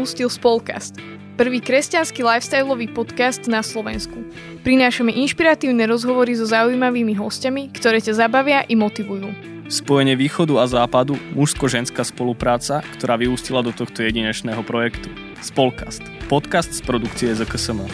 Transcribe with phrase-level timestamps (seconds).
[0.00, 0.94] Práve si si pustil Spolcast,
[1.36, 4.16] prvý kresťanský lifestyleový podcast na Slovensku.
[4.64, 9.28] Prinášame inšpiratívne rozhovory so zaujímavými hostiami, ktoré ťa zabavia i motivujú.
[9.68, 15.12] Spojenie východu a západu, mužsko-ženská spolupráca, ktorá vyústila do tohto jedinečného projektu.
[15.44, 16.00] Spolcast.
[16.32, 17.84] Podcast z produkcie ZKSM.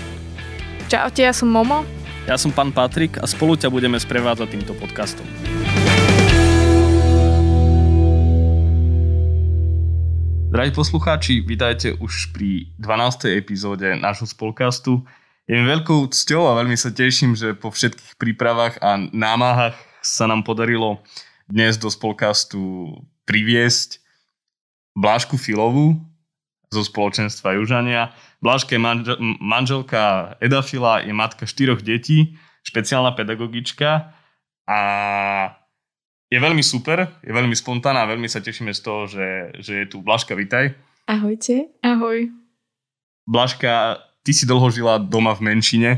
[0.86, 1.83] Čaute, ja som Momo.
[2.30, 5.27] Ja som pán Patrik a spolu ťa budeme sprevádzať týmto podcastom.
[10.56, 13.28] Drahí poslucháči, vítajte už pri 12.
[13.37, 15.05] epizóde nášho spolkastu.
[15.45, 20.25] Je mi veľkou cťou a veľmi sa teším, že po všetkých prípravách a námahách sa
[20.25, 21.05] nám podarilo
[21.45, 22.89] dnes do spolkastu
[23.28, 24.00] priviesť
[24.97, 26.00] Blášku Filovú
[26.73, 28.17] zo spoločenstva Južania.
[28.41, 34.08] Bláška je manžel, manželka Fila, je matka štyroch detí, špeciálna pedagogička
[34.64, 34.80] a
[36.27, 39.86] je veľmi super, je veľmi spontánna a veľmi sa tešíme z toho, že, že je
[39.86, 40.02] tu.
[40.02, 40.74] Blažka, vitaj.
[41.06, 41.70] Ahojte.
[41.86, 42.34] Ahoj.
[43.27, 45.91] Blažka, ty si dlho žila doma v menšine,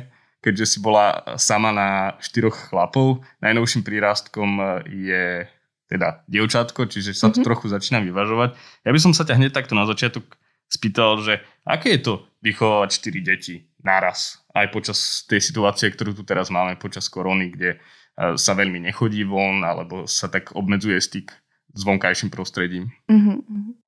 [0.44, 3.24] keďže si bola sama na štyroch chlapov.
[3.40, 5.48] Najnovším prírastkom je
[5.88, 7.48] teda dievčatko, čiže sa to mm-hmm.
[7.48, 8.52] trochu začína vyvažovať.
[8.84, 10.36] Ja by som sa ťa hneď takto na začiatok
[10.68, 16.28] spýtal, že aké je to vychovávať 4 deti naraz, aj počas tej situácie, ktorú tu
[16.28, 17.80] teraz máme, počas korony, kde
[18.19, 21.30] sa veľmi nechodí von, alebo sa tak obmedzuje styk
[21.74, 22.91] s vonkajším prostredím.
[23.06, 23.78] Mm-hmm.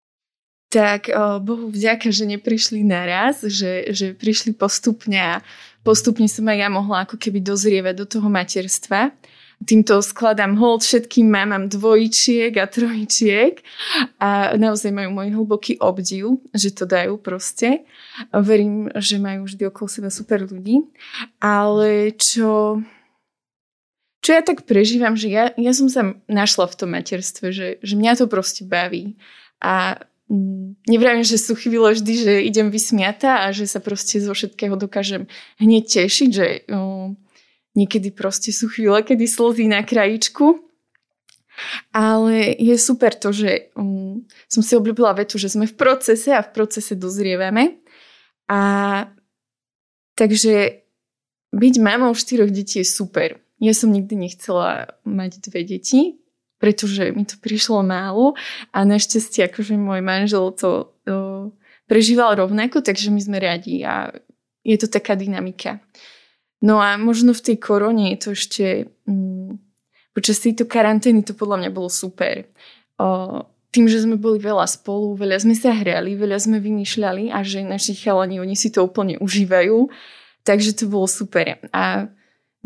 [0.71, 1.11] Tak
[1.43, 5.35] Bohu vďaka, že neprišli naraz, že, že prišli postupne a
[5.83, 9.11] postupne som aj ja mohla ako keby dozrievať do toho materstva.
[9.61, 13.61] Týmto skladám hold všetkým mamám dvojčiek a trojčiek
[14.23, 17.83] a naozaj majú môj hlboký obdiv, že to dajú proste.
[18.31, 20.87] Verím, že majú vždy okolo seba super ľudí.
[21.43, 22.79] Ale čo
[24.31, 27.99] čo ja tak prežívam, že ja, ja som sa našla v tom materstve, že, že
[27.99, 29.19] mňa to proste baví.
[29.59, 29.99] A
[30.31, 34.79] mm, nevravím, že sú chvíle vždy, že idem vysmiata a že sa proste zo všetkého
[34.79, 35.27] dokážem
[35.59, 37.19] hneď tešiť, že um,
[37.75, 40.63] niekedy proste sú chvíle, kedy slzí na krajičku.
[41.91, 46.47] Ale je super to, že um, som si obľúbila vetu, že sme v procese a
[46.47, 47.83] v procese dozrievame.
[48.47, 49.11] A
[50.15, 50.87] takže
[51.51, 53.43] byť mamou štyroch detí je super.
[53.61, 56.19] Ja som nikdy nechcela mať dve deti,
[56.57, 58.37] pretože mi to prišlo málo
[58.73, 61.53] a našťastie akože môj manžel to uh,
[61.85, 64.13] prežíval rovnako, takže my sme radi a
[64.65, 65.81] je to taká dynamika.
[66.61, 68.67] No a možno v tej korone je to ešte...
[69.09, 69.61] Um,
[70.11, 72.45] počas tejto karantény to podľa mňa bolo super.
[73.01, 77.41] Uh, tým, že sme boli veľa spolu, veľa sme sa hrali, veľa sme vymýšľali a
[77.47, 79.87] že naši chalani, oni si to úplne užívajú.
[80.43, 81.63] Takže to bolo super.
[81.71, 82.11] A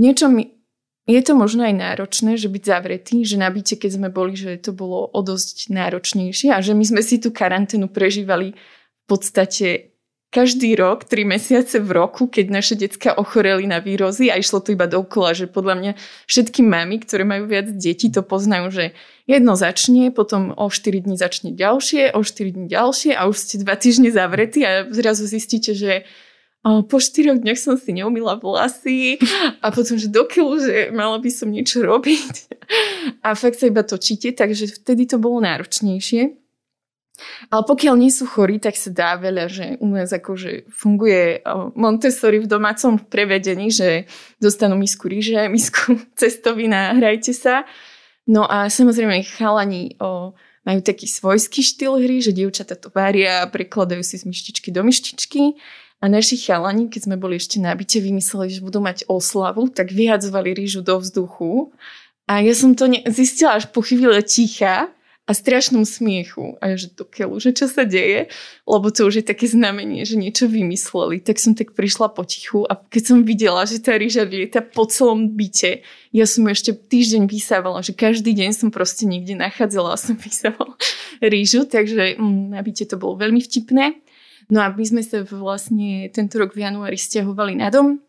[0.01, 0.57] niečo mi
[1.05, 4.57] je to možno aj náročné, že byť zavretý, že na byte, keď sme boli, že
[4.57, 9.95] to bolo o dosť náročnejšie a že my sme si tú karanténu prežívali v podstate
[10.35, 14.75] každý rok, tri mesiace v roku, keď naše decka ochoreli na výrozy a išlo to
[14.75, 15.93] iba dokola, že podľa mňa
[16.27, 18.85] všetky mami, ktoré majú viac detí, to poznajú, že
[19.31, 23.63] jedno začne, potom o 4 dní začne ďalšie, o 4 dní ďalšie a už ste
[23.63, 26.03] dva týždne zavretí a zrazu zistíte, že
[26.65, 29.21] po štyroch dňoch som si neumila vlasy
[29.61, 32.35] a potom, že dokiaľ, že mala by som niečo robiť.
[33.21, 36.41] A fakt sa iba točíte, takže vtedy to bolo náročnejšie.
[37.53, 41.47] Ale pokiaľ nie sú chorí, tak sa dá veľa, že u nás akože funguje
[41.79, 44.11] Montessori v domácom prevedení, že
[44.43, 47.63] dostanú misku ríže, misku cestovina, hrajte sa.
[48.25, 50.33] No a samozrejme chalani o,
[50.65, 55.61] majú taký svojský štýl hry, že dievčatá to varia prekladajú si z myštičky do myštičky.
[56.05, 59.89] A naši chalani, keď sme boli ešte na byte, vymysleli, že budú mať oslavu, tak
[59.89, 61.73] vyhadzovali rýžu do vzduchu.
[62.29, 64.93] A ja som to ne- zistila až po chvíli ticha
[65.25, 66.61] a strašnom smiechu.
[66.61, 68.29] A ja, že to keľu, že čo sa deje,
[68.69, 71.25] lebo to už je také znamenie, že niečo vymysleli.
[71.25, 75.33] Tak som tak prišla potichu a keď som videla, že tá rýža vieta po celom
[75.33, 75.81] byte,
[76.13, 80.77] ja som ešte týždeň vysávala, že každý deň som proste niekde nachádzala a som vysávala
[81.25, 84.04] rýžu, takže mm, na byte to bolo veľmi vtipné.
[84.53, 88.01] No a my sme sa vlastne tento rok v januári stiahovali na dom.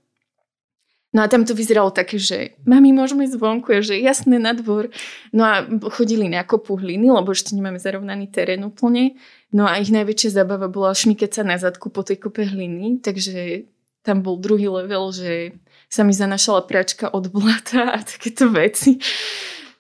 [1.16, 4.52] No a tam to vyzeralo také, že mami, môžeme ísť vonku, ja, že jasné na
[4.52, 4.92] dvor.
[5.32, 5.64] No a
[5.96, 9.16] chodili na kopu hliny, lebo ešte nemáme zarovnaný terén úplne.
[9.56, 13.64] No a ich najväčšia zábava bola šmykať sa na zadku po tej kope hliny, takže
[14.04, 15.56] tam bol druhý level, že
[15.88, 19.00] sa mi zanašala pračka od blata a takéto veci.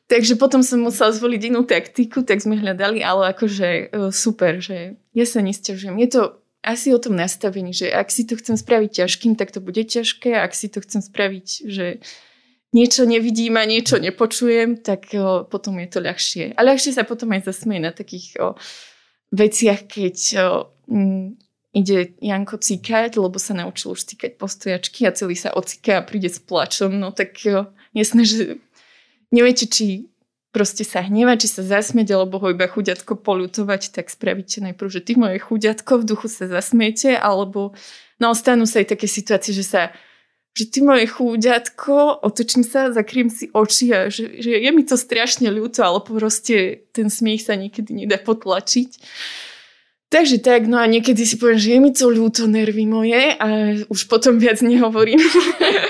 [0.07, 5.01] Takže potom som musela zvoliť inú taktiku, tak sme hľadali, ale akože e, super, že
[5.11, 5.97] ja sa nestiažujem.
[5.99, 6.21] Je to
[6.65, 10.33] asi o tom nastavení, že ak si to chcem spraviť ťažkým, tak to bude ťažké.
[10.33, 12.01] Ak si to chcem spraviť, že
[12.73, 16.57] niečo nevidím a niečo nepočujem, tak o, potom je to ľahšie.
[16.57, 18.57] A ľahšie sa potom aj zasmeje na takých o,
[19.29, 20.47] veciach, keď o,
[20.89, 21.37] m,
[21.71, 26.33] ide Janko cikať, lebo sa naučil už cikať postojačky a celý sa ociká a príde
[26.33, 28.57] s plačom, no tak o, jasné, že
[29.29, 30.09] neviete, či
[30.55, 35.03] proste sa hneva, či sa zasmieť, alebo ho iba chuďatko polutovať, tak spravíte najprv, že
[35.03, 37.75] ty moje chuďatko v duchu sa zasmiete, alebo
[38.23, 39.81] no stanú sa aj také situácie, že sa
[40.55, 44.95] že ty moje chúďatko, otočím sa, zakriem si oči a že, že je mi to
[44.95, 48.95] strašne ľúto, ale proste ten smiech sa niekedy nedá potlačiť.
[50.07, 53.75] Takže tak, no a niekedy si poviem, že je mi to ľúto, nervy moje a
[53.91, 55.19] už potom viac nehovorím.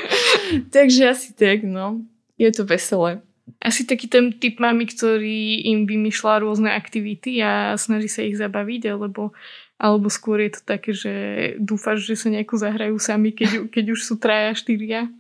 [0.74, 2.02] Takže asi tak, no.
[2.42, 3.22] Je to veselé.
[3.62, 8.94] Asi taký ten typ mami, ktorý im vymýšľa rôzne aktivity a snaží sa ich zabaviť,
[8.94, 9.34] alebo
[9.76, 11.14] alebo skôr je to také, že
[11.60, 15.12] dúfaš, že sa nejako zahrajú sami, keď, keď už sú traja, štyria?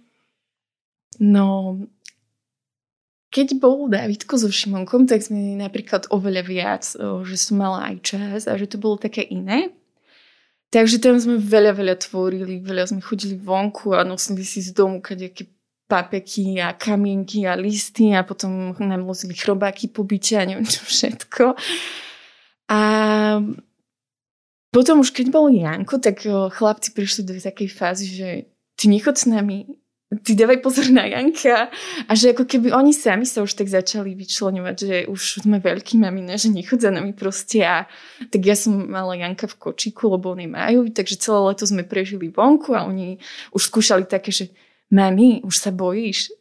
[1.19, 1.79] No,
[3.31, 6.83] keď bol Davidko so Šimonkom, tak sme napríklad oveľa viac,
[7.27, 9.75] že som mala aj čas a že to bolo také iné.
[10.71, 14.99] Takže tam sme veľa, veľa tvorili, veľa sme chodili vonku a nosili si z domu
[14.99, 15.47] kadejaké
[15.87, 20.81] papeky a kamienky a listy a potom nám lozili chrobáky po byče a neviem čo
[20.81, 21.53] všetko.
[22.73, 22.79] A
[24.73, 28.29] potom už keď bol Janko, tak chlapci prišli do takej fázy, že
[28.75, 29.77] ty nechod s nami,
[30.25, 31.69] ty dávaj pozor na Janka.
[32.09, 36.01] A že ako keby oni sami sa už tak začali vyčlenovať, že už sme veľkí
[36.01, 37.61] mamina, že nechod za nami proste.
[37.61, 37.85] A
[38.33, 42.33] tak ja som mala Janka v kočíku, lebo oni majú, takže celé leto sme prežili
[42.33, 43.21] vonku a oni
[43.53, 44.51] už skúšali také, že
[44.91, 46.33] mami, už sa bojíš?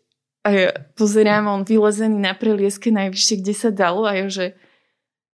[0.45, 4.47] A ja pozerám, on vylezený na prelieske najvyššie, kde sa dalo a ja, že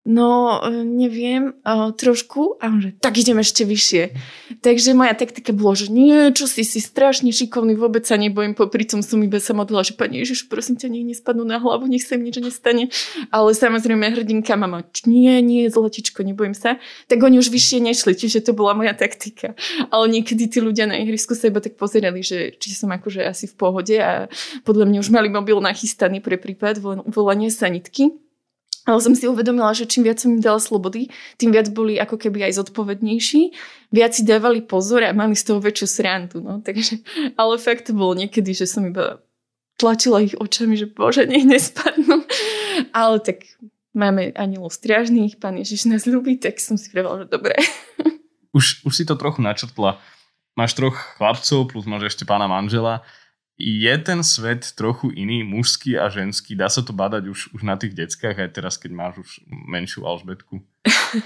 [0.08, 2.56] No, e, neviem, uh, trošku.
[2.64, 4.16] A on že, tak idem ešte vyššie.
[4.64, 8.88] Takže moja taktika bolo, že nie, čo si, si strašne šikovný, vôbec sa nebojím, popri
[8.88, 12.08] tom som iba sa modlila, že pani Ježiš, prosím ťa, nech nespadnú na hlavu, nech
[12.08, 12.88] sa im nič nestane.
[13.28, 16.80] Ale samozrejme hrdinka mama, nie, nie, zlatičko, nebojím sa.
[17.12, 19.60] Tak oni už vyššie nešli, čiže to bola moja taktika.
[19.92, 23.52] Ale niekedy tí ľudia na ihrisku sa iba tak pozerali, že či som akože asi
[23.52, 24.32] v pohode a
[24.64, 26.80] podľa mňa už mali mobil nachystaný pre prípad
[27.12, 28.29] volania sanitky.
[28.88, 32.16] Ale som si uvedomila, že čím viac som im dala slobody, tým viac boli ako
[32.16, 33.42] keby aj zodpovednejší,
[33.92, 36.40] viac si dávali pozor a mali z toho väčšiu srandu.
[36.40, 36.60] No.
[36.66, 37.04] Takže,
[37.36, 39.20] ale fakt to bolo niekedy, že som iba
[39.80, 42.28] tlačila ich očami, že bože, nech nespadnú.
[43.00, 43.48] Ale tak
[43.96, 47.56] máme anielov striažných, pán Ježiš nás ľubí, tak som si povedala, že dobre.
[48.50, 50.02] Už, už si to trochu načrtla.
[50.58, 53.06] Máš troch chlapcov, plus máš ešte pána manžela
[53.60, 56.56] je ten svet trochu iný, mužský a ženský?
[56.56, 60.08] Dá sa to badať už, už na tých deckách, aj teraz, keď máš už menšiu
[60.08, 60.64] Alžbetku?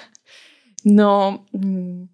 [0.97, 2.09] no, mm,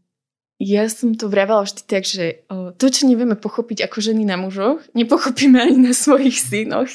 [0.60, 2.44] ja som to vravala vždy tak, že
[2.76, 6.92] to, čo nevieme pochopiť ako ženy na mužoch, nepochopíme ani na svojich synoch.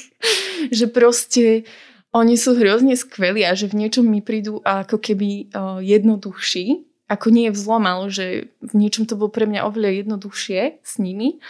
[0.69, 1.65] že proste
[2.13, 5.49] oni sú hrozne skvelí a že v niečom mi prídu ako keby
[5.81, 8.25] jednoduchší, ako nie je vzlom, ale že
[8.61, 11.41] v niečom to bolo pre mňa oveľa jednoduchšie s nimi.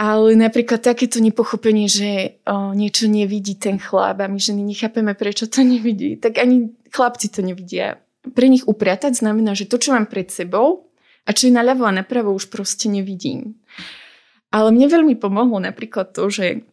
[0.00, 5.44] Ale napríklad takéto nepochopenie, že o, niečo nevidí ten chlap a my ženy nechápeme, prečo
[5.44, 8.00] to nevidí, tak ani chlapci to nevidia.
[8.24, 10.88] Pre nich upratať znamená, že to, čo mám pred sebou
[11.28, 13.60] a čo je naľavo a napravo, už proste nevidím.
[14.48, 16.64] Ale mne veľmi pomohlo napríklad to, že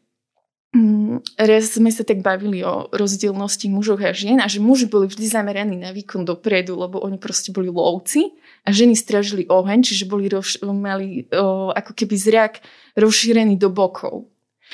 [0.72, 5.12] mm, raz sme sa tak bavili o rozdielnosti mužov a žien a že muži boli
[5.12, 8.32] vždy zameraní na výkon dopredu, lebo oni proste boli lovci
[8.68, 12.54] a ženy stražili oheň, čiže boli roš- mali o, ako keby zrak
[13.00, 14.28] rozšírený do bokov.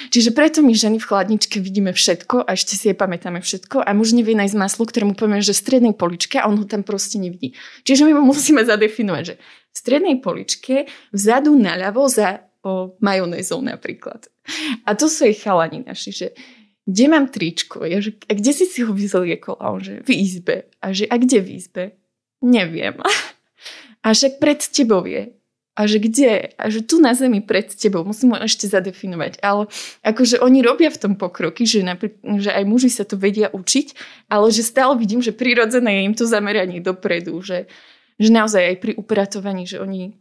[0.09, 3.93] Čiže preto my ženy v chladničke vidíme všetko a ešte si je pamätáme všetko a
[3.93, 7.21] muž nevie nájsť maslo, ktorému povieme, že v strednej poličke a on ho tam proste
[7.21, 7.53] nevidí.
[7.85, 9.35] Čiže my musíme zadefinovať, že
[9.73, 14.25] v strednej poličke vzadu naľavo za o, majonézou napríklad.
[14.89, 16.27] A to sú aj chalani naši, že
[16.83, 17.87] kde mám tričko?
[17.87, 19.55] Ja, že, a kde si si ho vyzliekol?
[19.55, 20.67] A on že v izbe.
[20.83, 21.83] A že a kde v izbe?
[22.43, 22.99] Neviem.
[24.03, 25.31] A však pred tebou je.
[25.73, 26.53] A že kde?
[26.53, 28.05] A že tu na zemi pred tebou.
[28.05, 29.41] Musím ho ešte zadefinovať.
[29.41, 29.65] Ale
[30.05, 33.97] akože oni robia v tom pokroky, že, napr- že aj muži sa to vedia učiť,
[34.29, 37.41] ale že stále vidím, že prirodzené je im to zameranie dopredu.
[37.41, 37.65] Že,
[38.21, 40.13] že naozaj aj pri upratovaní, že oni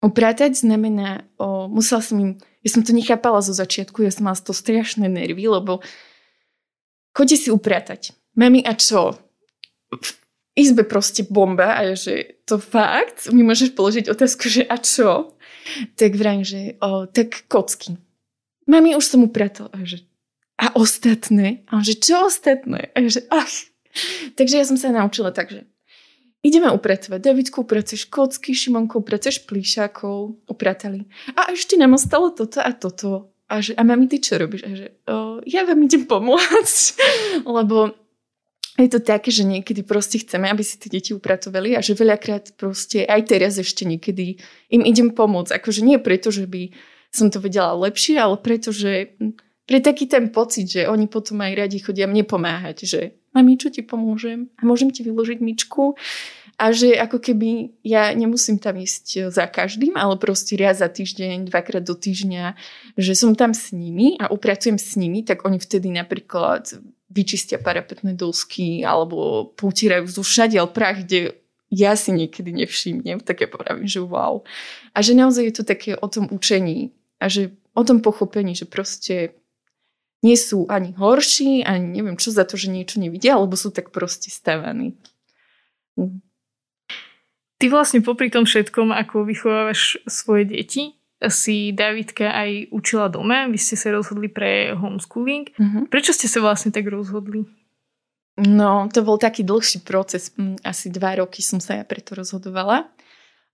[0.00, 4.40] upratať znamená, o, musela som im, ja som to nechápala zo začiatku, ja som mala
[4.40, 5.84] to strašné nervy, lebo
[7.12, 8.16] chodte si upratať.
[8.40, 9.20] Mami, a čo?
[10.56, 15.34] izbe proste bomba a že to fakt, mi môžeš položiť otázku, že a čo?
[15.98, 17.98] Tak vrajím, že o, tak kocky.
[18.70, 19.70] Mami, už som upratala.
[19.74, 20.06] A, že,
[20.54, 21.66] a ostatné?
[21.66, 22.94] A on, že čo ostatné?
[22.94, 23.50] A že ach.
[24.38, 25.66] Takže ja som sa naučila tak, že
[26.46, 27.18] ideme upratovať.
[27.18, 31.10] Davidku upracuješ kocky, Šimonkou upracuješ plíšakov, upratali.
[31.34, 33.34] A ešte nám ostalo toto a toto.
[33.50, 34.62] A, že, a mami, ty čo robíš?
[34.66, 36.84] A že, o, ja vám idem pomôcť.
[37.58, 38.05] Lebo
[38.76, 42.60] je to také, že niekedy proste chceme, aby si tie deti upratovali a že veľakrát
[42.60, 44.36] proste aj teraz ešte niekedy
[44.68, 45.56] im idem pomôcť.
[45.56, 46.76] Akože nie preto, že by
[47.08, 49.16] som to vedela lepšie, ale preto, že
[49.66, 53.00] pre taký ten pocit, že oni potom aj radi chodia mne pomáhať, že
[53.34, 54.52] mami, čo ti pomôžem?
[54.60, 55.96] A môžem ti vyložiť myčku?
[56.56, 61.52] A že ako keby ja nemusím tam ísť za každým, ale proste raz za týždeň,
[61.52, 62.56] dvakrát do týždňa,
[62.96, 68.18] že som tam s nimi a upracujem s nimi, tak oni vtedy napríklad vyčistia parapetné
[68.18, 71.38] dosky alebo poutierajú zo všade prach, kde
[71.70, 74.46] ja si niekedy nevšimnem, tak ja poravím, že wow.
[74.94, 78.70] A že naozaj je to také o tom učení a že o tom pochopení, že
[78.70, 79.34] proste
[80.22, 83.90] nie sú ani horší, ani neviem čo za to, že niečo nevidia, alebo sú tak
[83.90, 84.96] proste stavaní.
[87.56, 90.96] Ty vlastne popri tom všetkom, ako vychovávaš svoje deti,
[91.32, 93.48] si Davidka aj učila doma.
[93.48, 95.56] Vy ste sa rozhodli pre homeschooling.
[95.56, 95.88] Uh-huh.
[95.88, 97.48] Prečo ste sa vlastne tak rozhodli?
[98.36, 100.28] No, to bol taký dlhší proces.
[100.36, 102.84] Hm, asi dva roky som sa ja preto rozhodovala.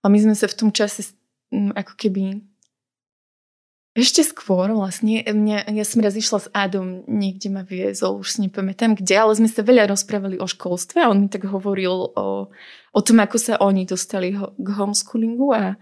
[0.03, 1.15] A my sme sa v tom čase
[1.55, 2.43] hm, ako keby
[3.93, 8.37] ešte skôr vlastne, mňa, ja som raz išla s Adam, niekde ma viezol, už si
[8.41, 12.49] nepamätám kde, ale sme sa veľa rozprávali o školstve a on mi tak hovoril o,
[12.89, 15.77] o tom, ako sa oni dostali ho, k homeschoolingu a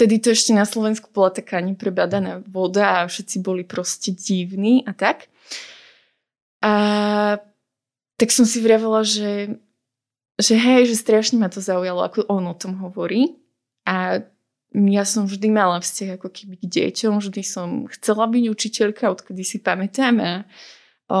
[0.00, 4.96] vtedy to ešte na Slovensku bola taká neprebadaná voda a všetci boli proste divní a
[4.96, 5.28] tak.
[6.64, 6.72] A
[8.16, 9.60] tak som si vravela, že,
[10.40, 13.36] že hej, že strašne ma to zaujalo, ako on o tom hovorí.
[13.84, 14.24] A
[14.72, 19.44] ja som vždy mala vzťah ako keby k deťom, vždy som chcela byť učiteľka, odkedy
[19.44, 20.32] si pamätám a
[21.12, 21.20] o,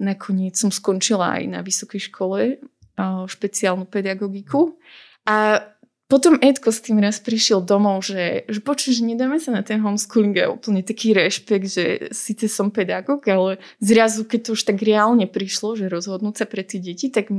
[0.00, 4.80] nakoniec som skončila aj na vysokej škole o, špeciálnu pedagogiku
[5.28, 5.60] a
[6.04, 9.80] potom Edko s tým raz prišiel domov, že, že počuj, že nedáme sa na ten
[9.80, 14.84] homeschooling a úplne taký rešpekt, že síce som pedagóg, ale zrazu, keď to už tak
[14.84, 17.32] reálne prišlo, že rozhodnúť sa pre tie deti, tak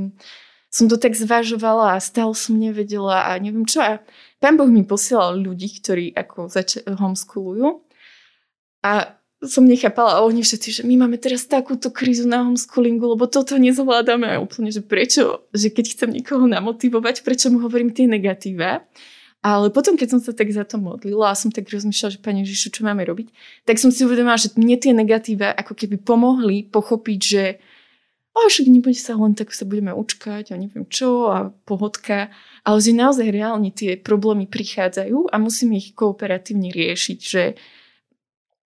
[0.66, 3.80] som to tak zvažovala a stále som nevedela a neviem čo.
[3.80, 4.04] A
[4.42, 7.80] pán Boh mi posielal ľudí, ktorí ako zač- homeschoolujú.
[8.84, 13.28] A som nechápala a oni všetci, že my máme teraz takúto krízu na homeschoolingu, lebo
[13.28, 14.32] toto nezvládame.
[14.32, 15.44] A úplne, že prečo?
[15.52, 18.88] Že keď chcem niekoho namotivovať, prečo mu hovorím tie negatíva?
[19.44, 22.42] Ale potom, keď som sa tak za to modlila a som tak rozmýšľala, že Pane
[22.42, 23.30] Ježišu, čo máme robiť,
[23.68, 27.44] tak som si uvedomila, že mne tie negatíva ako keby pomohli pochopiť, že
[28.36, 32.28] a však nebude sa len tak sa budeme učkať a neviem čo a pohodka,
[32.68, 37.56] ale že naozaj reálne tie problémy prichádzajú a musíme ich kooperatívne riešiť, že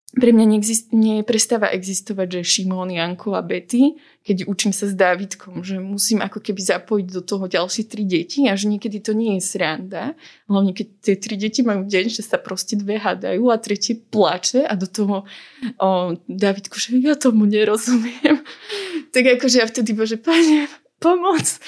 [0.10, 3.94] pre mňa neexist, neprestáva existovať, že Šimón, Janko a Betty,
[4.26, 8.50] keď učím sa s Dávidkom, že musím ako keby zapojiť do toho ďalšie tri deti
[8.50, 10.18] a že niekedy to nie je sranda.
[10.50, 14.66] Hlavne keď tie tri deti majú deň, že sa proste dve hádajú a tretie plače
[14.66, 15.30] a do toho
[15.78, 18.42] o, Dávidku, že ja tomu nerozumiem.
[19.14, 20.66] tak akože ja vtedy bože, pane,
[21.00, 21.60] pomoc.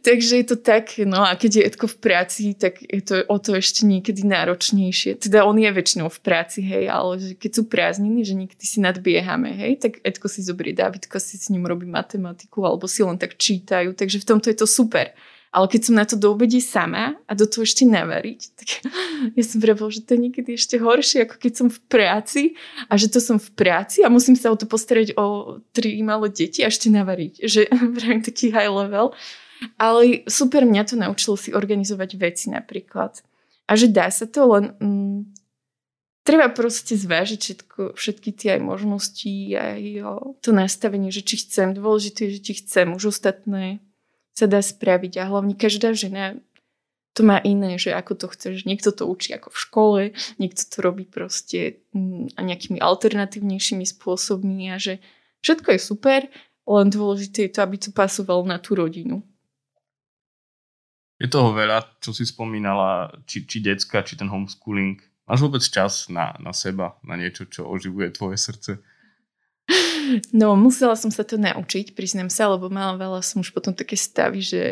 [0.00, 3.36] Takže je to tak, no a keď je Edko v práci, tak je to o
[3.36, 5.20] to ešte niekedy náročnejšie.
[5.20, 8.80] Teda on je väčšinou v práci, hej, ale že keď sú prázdniny, že niekedy si
[8.80, 13.20] nadbiehame, hej, tak Edko si zobrie Davidko, si s ním robí matematiku alebo si len
[13.20, 15.12] tak čítajú, takže v tomto je to super.
[15.54, 18.68] Ale keď som na to do obede sama a do toho ešte navariť, tak
[19.38, 22.42] ja som vravil, že to je niekedy ešte horšie, ako keď som v práci
[22.90, 26.34] a že to som v práci a musím sa o to postarať o tri malé
[26.34, 27.46] deti a ešte navariť.
[27.46, 27.60] Že
[27.94, 29.14] vravím taký high level.
[29.78, 33.22] Ale super mňa to naučilo si organizovať veci napríklad.
[33.70, 35.18] A že dá sa to, len mm,
[36.26, 41.78] treba proste zvážiť všetko, všetky tie aj možnosti, aj jo, to nastavenie, že či chcem,
[41.78, 43.78] dôležité že či chcem, už ostatné
[44.34, 46.36] sa dá spraviť a hlavne každá žena
[47.14, 48.66] to má iné, že ako to chceš.
[48.66, 50.00] Niekto to učí ako v škole,
[50.42, 54.98] niekto to robí proste mm, nejakými alternatívnejšími spôsobmi a že
[55.46, 56.20] všetko je super,
[56.66, 59.22] len dôležité je to, aby to pasovalo na tú rodinu.
[61.22, 64.98] Je toho veľa, čo si spomínala, či, či decka, či ten homeschooling.
[65.30, 68.82] Máš vôbec čas na, na seba, na niečo, čo oživuje tvoje srdce?
[70.32, 73.94] No, musela som sa to naučiť, priznám sa, lebo mala veľa som už potom také
[73.94, 74.62] stavy, že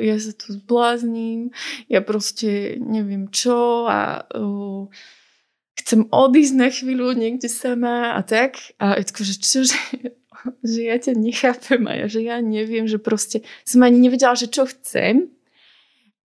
[0.00, 1.52] ja sa tu zblázním,
[1.86, 4.88] ja proste neviem čo a uh,
[5.80, 8.60] chcem odísť na chvíľu niekde sama a tak.
[8.76, 13.42] A je že čo, že, ja ťa nechápem a ja, že ja neviem, že proste
[13.64, 15.32] som ani nevedela, že čo chcem.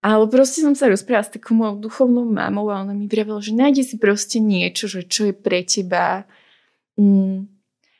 [0.06, 3.58] Ale proste som sa rozprávala s takou mojou duchovnou mamou a ona mi vravila, že
[3.58, 6.30] nájde si proste niečo, že čo je pre teba.
[6.94, 7.55] Mm,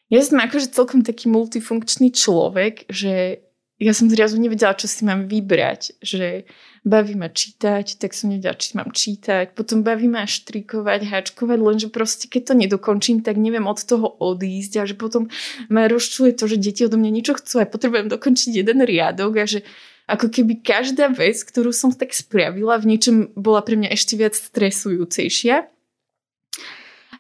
[0.10, 3.46] ja som akože celkom taký multifunkčný človek, že
[3.76, 6.48] ja som zrazu nevedela, čo si mám vybrať, že
[6.88, 11.88] baví ma čítať, tak som nevedela, či mám čítať, potom baví ma štrikovať, háčkovať, lenže
[11.92, 15.28] proste keď to nedokončím, tak neviem od toho odísť a že potom
[15.68, 19.46] ma rozčuje to, že deti odo mňa niečo chcú a potrebujem dokončiť jeden riadok a
[19.50, 19.68] že
[20.08, 24.38] ako keby každá vec, ktorú som tak spravila, v niečom bola pre mňa ešte viac
[24.38, 25.68] stresujúcejšia.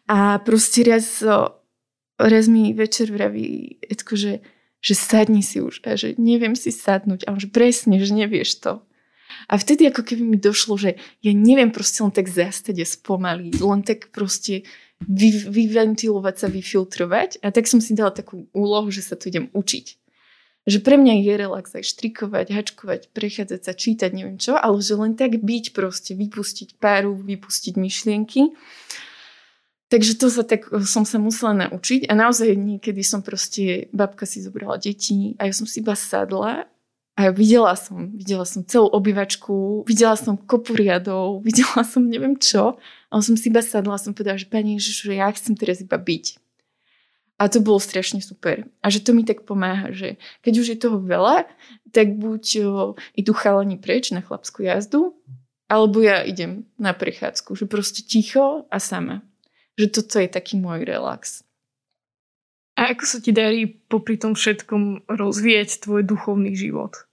[0.06, 1.18] A proste raz,
[2.20, 4.42] raz mi večer vraví Edko, že
[4.86, 8.86] že sadni si už a že neviem si sadnúť a že presne, že nevieš to.
[9.50, 13.54] A vtedy ako keby mi došlo, že ja neviem proste len tak zastať a spomaliť,
[13.66, 14.70] len tak proste
[15.02, 17.42] vy, vyventilovať sa, vyfiltrovať.
[17.42, 19.98] A tak som si dala takú úlohu, že sa to idem učiť.
[20.70, 24.94] Že pre mňa je relax aj štrikovať, hačkovať, prechádzať sa, čítať, neviem čo, ale že
[24.94, 28.54] len tak byť proste, vypustiť páru, vypustiť myšlienky.
[29.86, 34.42] Takže to sa tak som sa musela naučiť a naozaj niekedy som proste, babka si
[34.42, 36.66] zobrala deti a ja som si iba sadla
[37.14, 42.82] a videla som, videla som celú obyvačku, videla som kopu riadov, videla som neviem čo,
[43.14, 45.86] ale som si iba sadla a som povedala, že pani Ježiš, že ja chcem teraz
[45.86, 46.42] iba byť.
[47.36, 48.64] A to bolo strašne super.
[48.80, 51.44] A že to mi tak pomáha, že keď už je toho veľa,
[51.92, 55.12] tak buď o, idú chalani preč na chlapskú jazdu,
[55.68, 59.20] alebo ja idem na prechádzku, že proste ticho a sama
[59.76, 61.44] že toto je taký môj relax.
[62.76, 67.08] A ako sa ti darí popri tom všetkom rozvíjať tvoj duchovný život?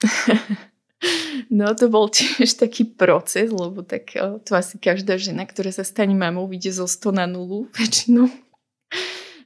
[1.52, 6.16] no to bol tiež taký proces, lebo tak to asi každá žena, ktorá sa stane
[6.16, 8.32] mamou, vyjde zo 100 na nulu väčšinou.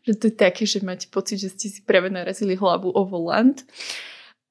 [0.06, 3.58] že to je také, že máte pocit, že ste si práve narazili hlavu o volant.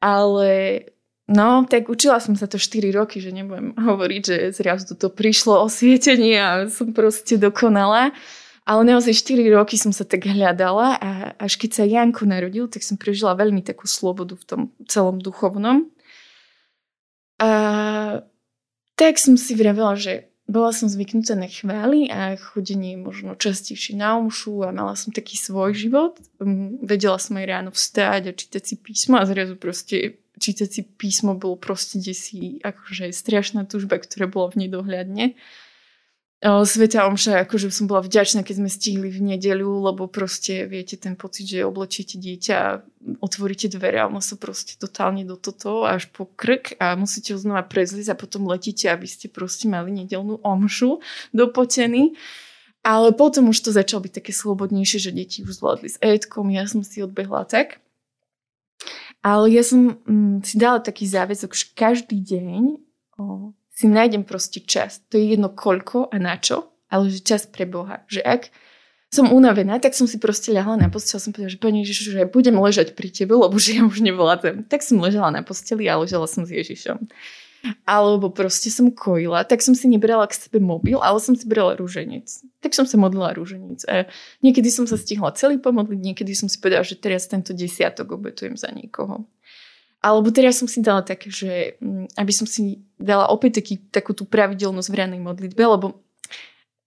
[0.04, 0.84] Ale
[1.30, 5.62] No, tak učila som sa to 4 roky, že nebudem hovoriť, že zrazu to prišlo
[5.62, 8.10] osvietenie a som proste dokonala.
[8.66, 11.10] Ale naozaj 4 roky som sa tak hľadala a
[11.42, 15.90] až keď sa Janko narodil, tak som prežila veľmi takú slobodu v tom celom duchovnom.
[17.42, 17.50] A
[18.94, 24.18] tak som si vravela, že bola som zvyknutá na chvály a chodenie možno častejšie na
[24.18, 26.18] omšu a mala som taký svoj život.
[26.82, 31.36] Vedela som aj ráno vstáť a čítať si písmo a zrazu proste čítať si písmo
[31.36, 35.36] bolo proste desi akože strašná tužba, ktorá bola v nedohľadne.
[36.40, 41.20] Sveta Omša, akože som bola vďačná, keď sme stihli v nedeľu, lebo proste viete ten
[41.20, 42.80] pocit, že oblečíte dieťa a
[43.20, 47.40] otvoríte dvere a ono sa proste totálne do toto až po krk a musíte ho
[47.44, 51.04] znova prezliť a potom letíte, aby ste proste mali nedelnú omšu
[51.36, 52.16] do poteny.
[52.88, 56.64] Ale potom už to začalo byť také slobodnejšie, že deti už zvládli s Edkom, ja
[56.64, 57.84] som si odbehla tak.
[59.20, 62.62] Ale ja som mm, si dala taký záväzok, že každý deň
[63.20, 65.04] o, si nájdem proste čas.
[65.12, 68.08] To je jedno koľko a na čo, ale že čas pre Boha.
[68.08, 68.42] Že ak
[69.12, 72.30] som unavená, tak som si proste ľahla na postel som povedala, že Pane Ježišu, že
[72.30, 74.70] budem ležať pri tebe, lebo že ja už nevládem.
[74.70, 77.10] Tak som ležala na posteli a ležala som s Ježišom
[77.84, 81.76] alebo proste som kojila, tak som si nebrala k sebe mobil, ale som si brala
[81.76, 82.28] rúženec.
[82.64, 83.84] Tak som sa modlila rúženec.
[83.88, 84.08] A
[84.40, 88.56] niekedy som sa stihla celý pomodliť, niekedy som si povedala, že teraz tento desiatok obetujem
[88.56, 89.28] za niekoho.
[90.00, 94.16] Alebo teraz som si dala také, že mm, aby som si dala opäť taký, takú
[94.16, 96.00] tú pravidelnosť v ranej modlitbe, lebo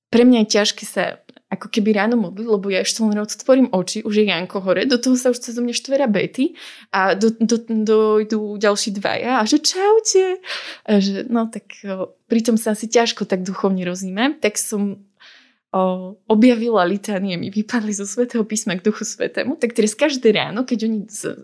[0.08, 1.20] pre mňa je ťažké sa
[1.52, 4.96] ako keby ráno modliť, lebo ja ešte len otvorím oči, už je Janko hore, do
[4.96, 6.56] toho sa už cez mňa štvera Betty
[6.88, 10.40] a do, do, dojdu ďalší dvaja a že čaute.
[10.88, 11.76] A že, no tak
[12.32, 15.04] pritom sa asi ťažko tak duchovne rozímam, tak som
[15.76, 20.64] o, objavila litánie, mi vypadli zo Svetého písma k Duchu Svetému, tak teraz každé ráno,
[20.64, 21.36] keď oni z,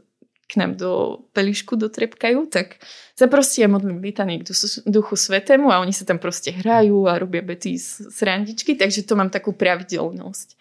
[0.48, 2.80] k nám do pelišku dotrepkajú, tak
[3.20, 4.48] ja modlím litanie k
[4.88, 9.12] duchu svetému a oni sa tam proste hrajú a robia bety z srandičky, takže to
[9.12, 10.56] mám takú pravidelnosť.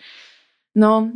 [0.75, 1.15] No,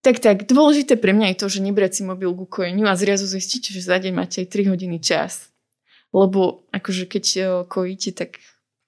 [0.00, 3.28] tak tak, dôležité pre mňa je to, že nebrať si mobil ku kojeniu a zrazu
[3.28, 5.52] zistiť, že za deň máte aj 3 hodiny čas.
[6.12, 7.24] Lebo akože keď
[7.68, 8.40] kojíte, tak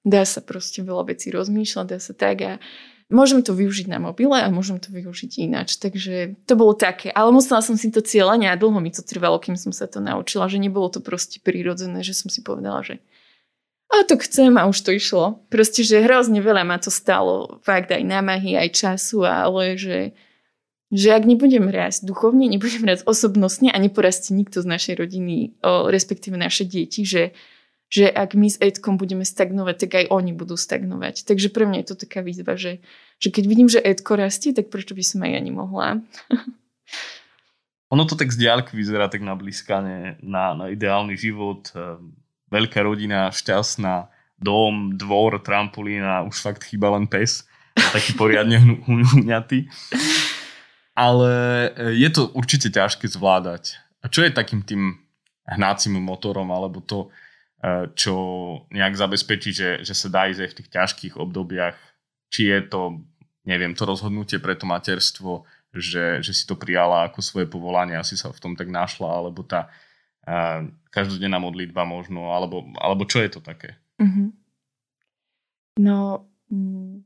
[0.06, 2.52] dá sa proste veľa vecí rozmýšľať, dá sa tak a
[3.06, 5.78] môžem to využiť na mobile a môžem to využiť ináč.
[5.78, 7.14] Takže to bolo také.
[7.14, 10.02] Ale musela som si to cieľanie a dlho mi to trvalo, kým som sa to
[10.02, 12.98] naučila, že nebolo to proste prirodzené, že som si povedala, že
[13.86, 15.46] a to chcem a už to išlo.
[15.46, 17.62] Proste, že hrozne veľa ma to stalo.
[17.62, 20.10] Fakt aj námahy, aj času, ale že,
[20.90, 25.86] že ak nebudem rásť duchovne, nebudem rásť osobnostne a neporastie nikto z našej rodiny, o,
[25.86, 27.30] respektíve naše deti, že
[27.86, 31.22] že ak my s Edkom budeme stagnovať, tak aj oni budú stagnovať.
[31.22, 32.82] Takže pre mňa je to taká výzva, že,
[33.22, 35.88] že keď vidím, že Edko rastie, tak prečo by som aj ja nemohla?
[37.92, 42.14] ono to tak z diaľky vyzerá tak na blízkanie, na, na ideálny život, ehm,
[42.50, 44.10] veľká rodina, šťastná,
[44.42, 47.46] dom, dvor, trampolín a už fakt chýba len pes.
[47.76, 48.82] Taký poriadne
[49.22, 49.68] hňatý.
[50.96, 51.32] Ale
[51.76, 55.02] e, je to určite ťažké zvládať a čo je takým tým
[55.50, 57.10] hnácim motorom, alebo to,
[57.96, 58.14] čo
[58.70, 61.76] nejak zabezpečí, že, že sa dá ísť aj v tých ťažkých obdobiach,
[62.28, 63.02] či je to,
[63.48, 68.16] neviem, to rozhodnutie pre to materstvo, že, že si to prijala ako svoje povolanie, asi
[68.16, 69.68] sa v tom tak našla, alebo tá
[70.28, 73.76] uh, každodenná modlitba možno, alebo, alebo čo je to také?
[74.00, 74.28] Mm-hmm.
[75.80, 77.04] No, mm,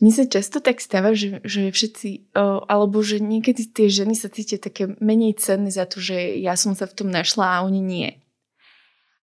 [0.00, 2.34] mne sa často tak stáva, že, že všetci,
[2.66, 6.74] alebo že niekedy tie ženy sa cítia také menej cenné za to, že ja som
[6.74, 8.10] sa v tom našla a oni nie.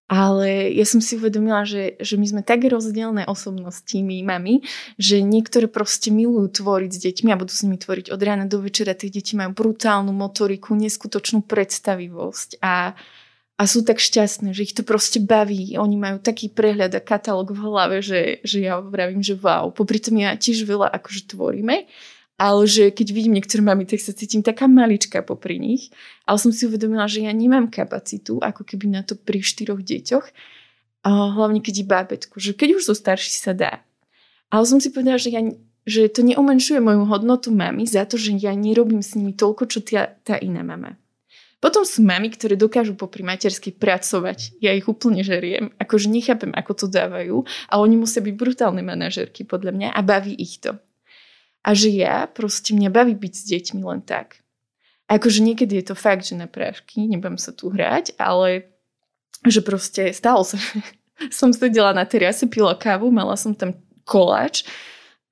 [0.08, 4.64] Ale ja som si uvedomila, že, že my sme tak rozdielne osobnosti, my mami,
[4.96, 8.64] že niektoré proste milujú tvoriť s deťmi a budú s nimi tvoriť od rána do
[8.64, 8.96] večera.
[8.96, 12.96] Tie deti majú brutálnu motoriku, neskutočnú predstavivosť a
[13.58, 15.82] a sú tak šťastné, že ich to proste baví.
[15.82, 19.74] Oni majú taký prehľad a katalóg v hlave, že, že ja vravím, že wow.
[19.74, 21.90] Popri tom ja tiež veľa akože tvoríme,
[22.38, 25.90] ale že keď vidím niektoré mami, tak sa cítim taká malička popri nich.
[26.30, 30.26] Ale som si uvedomila, že ja nemám kapacitu, ako keby na to pri štyroch deťoch.
[31.02, 33.74] A hlavne keď je bábetku, že keď už so starší sa dá.
[34.54, 35.42] Ale som si povedala, že ja
[35.88, 39.80] že to neumenšuje moju hodnotu mami za to, že ja nerobím s nimi toľko, čo
[39.80, 41.00] tá, tá iná mama.
[41.64, 44.60] Potom sú mami, ktoré dokážu popri matersky pracovať.
[44.62, 45.74] Ja ich úplne žeriem.
[45.80, 47.48] Akože nechápem, ako to dávajú.
[47.72, 50.78] A oni musia byť brutálne manažerky podľa mňa a baví ich to.
[51.68, 54.40] A že ja, proste mňa baví byť s deťmi len tak.
[55.12, 58.72] A akože niekedy je to fakt, že na prášky, nebudem sa tu hrať, ale
[59.44, 60.56] že proste stalo sa,
[61.36, 63.76] som sedela na terase, pila kávu, mala som tam
[64.08, 64.64] koláč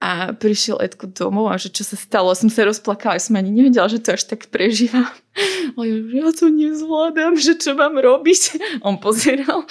[0.03, 2.36] a prišiel Edko domov a že čo sa stalo.
[2.36, 5.08] Som sa rozplakala, som ani nevedela, že to až tak prežívam.
[5.75, 8.41] A ja, ja to nezvládam, že čo mám robiť.
[8.88, 9.67] On pozeral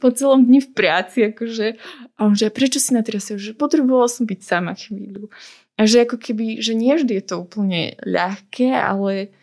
[0.00, 1.76] po celom dni v práci, akože.
[2.16, 3.36] A on že, prečo si na terase?
[3.36, 5.28] Že potrebovala som byť sama chvíľu.
[5.76, 9.36] A že ako keby, že nie vždy je to úplne ľahké, ale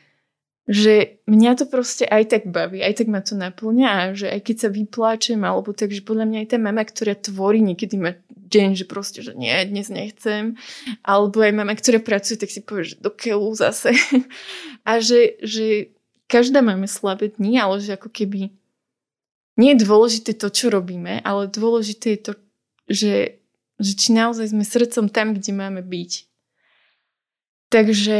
[0.69, 4.55] že mňa to proste aj tak baví, aj tak ma to naplňa že aj keď
[4.61, 8.13] sa vypláčem alebo tak, že podľa mňa aj tá mama, ktorá tvorí, niekedy má
[8.49, 10.57] deň, že proste, že nie, dnes nechcem,
[11.05, 13.93] alebo aj mama, ktorá pracuje, tak si povie, že do keľu zase.
[14.89, 15.93] a že, že
[16.25, 18.49] každá máme slabé dni, ale že ako keby
[19.59, 22.33] nie je dôležité to, čo robíme, ale dôležité je to,
[22.87, 23.15] že,
[23.77, 26.11] že či naozaj sme srdcom tam, kde máme byť.
[27.69, 28.19] Takže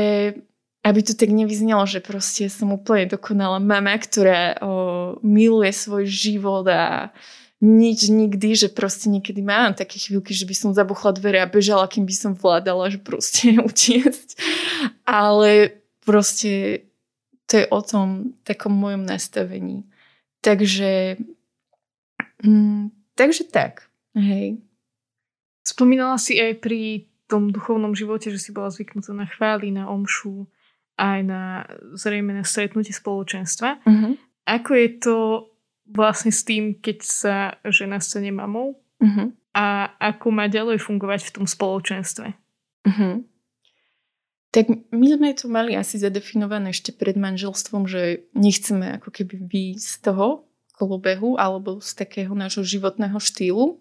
[0.80, 4.68] aby to tak nevyznelo, že proste som úplne dokonalá mama, ktorá o,
[5.20, 7.12] miluje svoj život a
[7.60, 11.92] nič nikdy, že proste niekedy mám také chvíľky, že by som zabuchla dvere a bežala,
[11.92, 14.40] kým by som vládala, že proste utiesť.
[15.04, 15.76] Ale
[16.08, 16.84] proste
[17.50, 19.84] to je o tom takom mojom nastavení.
[20.40, 21.20] Takže
[22.46, 23.92] mm, takže tak.
[24.16, 24.64] Hej.
[25.68, 30.48] Spomínala si aj pri tom duchovnom živote, že si bola zvyknutá na chvály, na omšu,
[30.98, 31.44] aj na
[31.94, 33.84] zrejme na stretnutie spoločenstva.
[33.86, 34.18] Uh-huh.
[34.50, 35.16] Ako je to
[35.90, 39.34] vlastne s tým, keď sa žena stane mamou uh-huh.
[39.54, 42.28] a ako má ďalej fungovať v tom spoločenstve?
[42.86, 43.26] Uh-huh.
[44.50, 49.86] Tak my sme to mali asi zadefinované ešte pred manželstvom, že nechceme ako keby výjsť
[49.86, 53.78] z toho kolobehu alebo z takého nášho životného štýlu.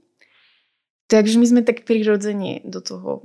[1.09, 3.25] Takže my sme tak prirodzene do toho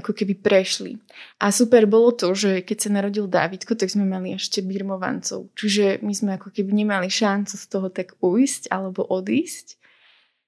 [0.00, 0.98] ako keby prešli.
[1.38, 5.52] A super bolo to, že keď sa narodil Dávidko, tak sme mali ešte birmovancov.
[5.54, 9.76] Čiže my sme ako keby nemali šancu z toho tak ujsť alebo odísť.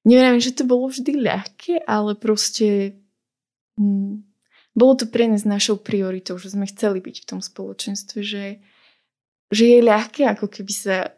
[0.03, 2.99] Neviem, že to bolo vždy ľahké, ale proste
[3.79, 4.27] hm,
[4.73, 8.59] bolo to pre nás našou prioritou, že sme chceli byť v tom spoločenstve, že,
[9.53, 11.13] že je ľahké ako keby sa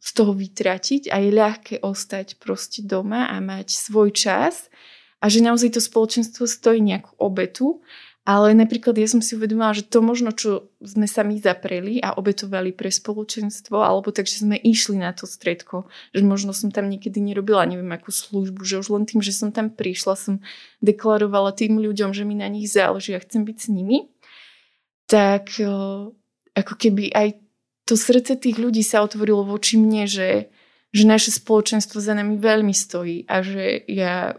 [0.00, 4.72] z toho vytratiť a je ľahké ostať proste doma a mať svoj čas
[5.20, 7.80] a že naozaj to spoločenstvo stojí nejakú obetu,
[8.26, 12.10] ale napríklad ja som si uvedomila, že to možno, čo sme sa my zapreli a
[12.18, 17.22] obetovali pre spoločenstvo, alebo takže sme išli na to stredko, že možno som tam niekedy
[17.22, 20.34] nerobila neviem akú službu, že už len tým, že som tam prišla, som
[20.82, 24.10] deklarovala tým ľuďom, že mi na nich záleží a chcem byť s nimi,
[25.06, 25.54] tak
[26.58, 27.38] ako keby aj
[27.86, 30.50] to srdce tých ľudí sa otvorilo voči mne, že,
[30.90, 34.34] že naše spoločenstvo za nami veľmi stojí a že ja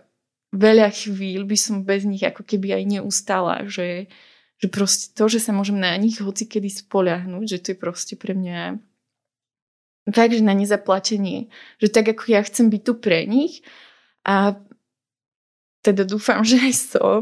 [0.55, 4.07] veľa chvíľ by som bez nich ako keby aj neustala, že,
[4.59, 8.15] že proste to, že sa môžem na nich hoci kedy spoľahnúť, že to je proste
[8.15, 8.79] pre mňa
[10.11, 11.51] fakt, že na nezaplatenie.
[11.83, 13.63] Že tak ako ja chcem byť tu pre nich
[14.23, 14.55] a
[15.83, 17.21] teda dúfam, že aj som,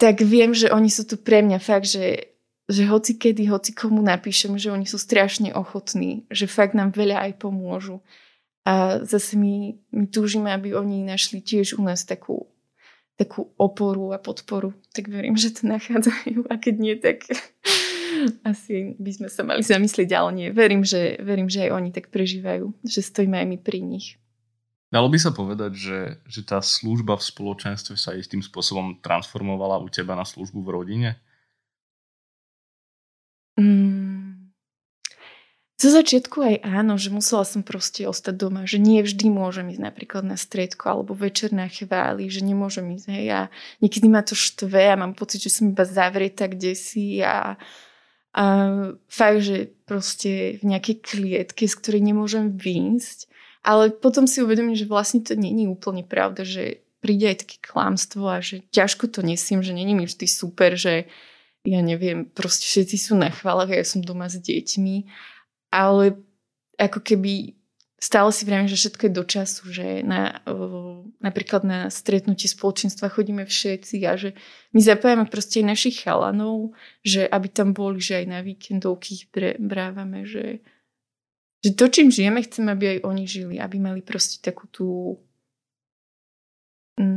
[0.00, 2.34] tak viem, že oni sú tu pre mňa fakt, že,
[2.66, 7.30] že hoci kedy, hoci komu napíšem, že oni sú strašne ochotní, že fakt nám veľa
[7.30, 8.00] aj pomôžu.
[8.64, 12.48] A zase my, my túžime, aby oni našli tiež u nás takú,
[13.16, 14.76] takú oporu a podporu.
[14.92, 17.24] Tak verím, že to nachádzajú a keď nie, tak
[18.44, 20.48] Asi by sme sa mali zamyslieť, ale nie.
[20.50, 24.06] Verím, že, verím, že aj oni tak prežívajú, že stojíme aj my pri nich.
[24.90, 29.86] Dalo by sa povedať, že, že tá služba v spoločenstve sa istým spôsobom transformovala u
[29.86, 31.10] teba na službu v rodine?
[33.54, 34.09] Mm.
[35.80, 39.80] Zo začiatku aj áno, že musela som proste ostať doma, že nie vždy môžem ísť
[39.80, 43.08] napríklad na striedko alebo večer na chváli, že nemôžem ísť.
[43.08, 43.40] Hej, a
[43.80, 47.56] niekedy ma to štve a mám pocit, že som iba zavretá kde si a,
[48.36, 48.44] a
[49.08, 54.88] fakt, že proste v nejakej klietke, z ktorej nemôžem výjsť ale potom si uvedomím, že
[54.88, 59.60] vlastne to není úplne pravda, že príde aj také klamstvo a že ťažko to nesím,
[59.60, 61.08] že není mi vždy super, že
[61.64, 64.96] ja neviem, proste všetci sú na chválach a ja som doma s deťmi,
[65.70, 66.18] ale
[66.78, 67.54] ako keby
[68.00, 70.40] stále si vravím, že všetko je do času, že na,
[71.20, 74.32] napríklad na stretnutí spoločenstva chodíme všetci a že
[74.72, 76.72] my zapájame proste aj našich chalanov,
[77.04, 79.28] že aby tam boli, že aj na víkendovky
[79.60, 80.64] brávame, že
[81.60, 85.20] že to, čím žijeme, chcem, aby aj oni žili, aby mali proste takú tú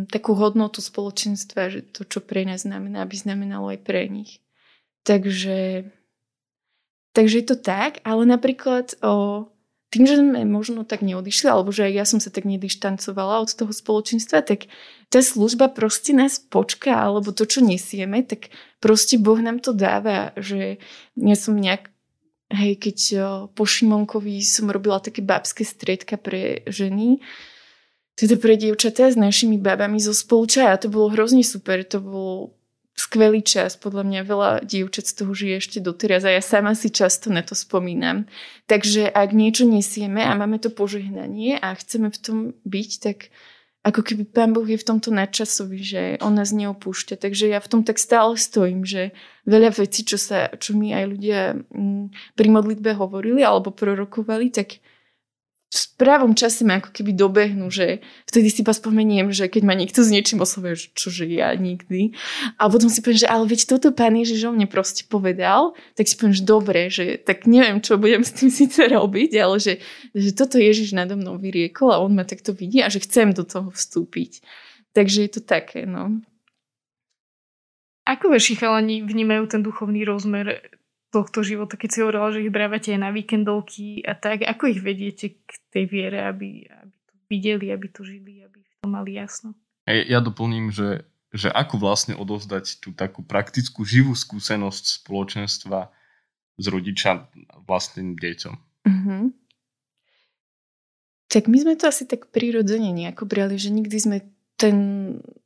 [0.08, 4.39] takú hodnotu spoločenstva, že to, čo pre nás znamená, aby znamenalo aj pre nich.
[5.04, 5.92] Takže,
[7.13, 9.47] takže je to tak, ale napríklad o,
[9.93, 13.54] tým, že sme možno tak neodišli, alebo že aj ja som sa tak nedištancovala od
[13.54, 14.67] toho spoločenstva, tak
[15.13, 18.49] tá služba proste nás počká, alebo to, čo nesieme, tak
[18.82, 20.82] proste Boh nám to dáva, že
[21.13, 21.93] ja som nejak
[22.54, 22.97] Hej, keď
[23.58, 27.17] po Šimonkovi som robila také babské striedka pre ženy,
[28.13, 30.78] teda pre dievčatá s našimi babami zo spolučaja.
[30.86, 32.54] To bolo hrozne super, to bol
[32.93, 33.73] skvelý čas.
[33.75, 37.41] Podľa mňa veľa dievčat z toho žije ešte doteraz a ja sama si často na
[37.41, 38.29] to spomínam.
[38.69, 43.17] Takže ak niečo nesieme a máme to požehnanie a chceme v tom byť, tak
[43.84, 47.19] ako keby Pán Boh je v tomto nadčasový, že on nás neopúšťa.
[47.19, 49.12] Takže ja v tom tak stále stojím, že
[49.43, 54.79] veľa vecí, čo, sa, čo mi aj ľudia mm, pri modlitbe hovorili alebo prorokovali, tak
[55.73, 59.73] v správom čase ma ako keby dobehnú, že vtedy si pa spomeniem, že keď ma
[59.73, 62.13] niekto s niečím oslovuje, že čože ja nikdy.
[62.62, 66.05] A potom si poviem, že ale veď toto pán Ježiš o mne proste povedal, tak
[66.05, 69.81] si poviem, že dobre, že tak neviem, čo budem s tým síce robiť, ale že,
[70.13, 73.41] že toto Ježiš nado mnou vyriekol a on ma takto vidí a že chcem do
[73.41, 74.45] toho vstúpiť.
[74.93, 76.21] Takže je to také, no.
[78.05, 80.62] Ako vaši chalani vnímajú ten duchovný rozmer
[81.13, 84.82] tohto života, keď si hovorila, že ich brávate aj na víkendovky a tak, ako ich
[84.82, 89.54] vediete k tej viere, aby, aby to videli, aby to žili, aby to mali jasno?
[89.86, 95.93] Ja doplním, že, že ako vlastne odovzdať tú takú praktickú živú skúsenosť spoločenstva
[96.58, 97.30] z rodiča
[97.69, 98.54] vlastným deťom.
[98.89, 99.23] Mm-hmm.
[101.30, 104.17] Tak my sme to asi tak prirodzene nejako brali, že nikdy sme
[104.63, 104.78] ten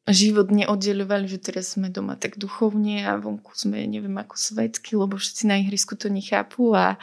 [0.06, 5.18] život neoddeľovali, že teraz sme doma tak duchovne a vonku sme neviem ako svetky, lebo
[5.18, 7.02] všetci na ihrisku to nechápu a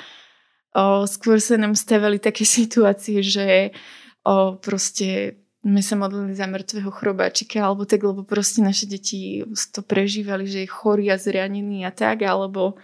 [0.79, 3.75] o, skôr sa nám stavali také situácie, že
[4.23, 9.81] o, proste sme sa modlili za mŕtvého chrobáčika alebo tak, lebo proste naše deti to
[9.83, 12.79] prežívali, že je chorý a zranený a tak, alebo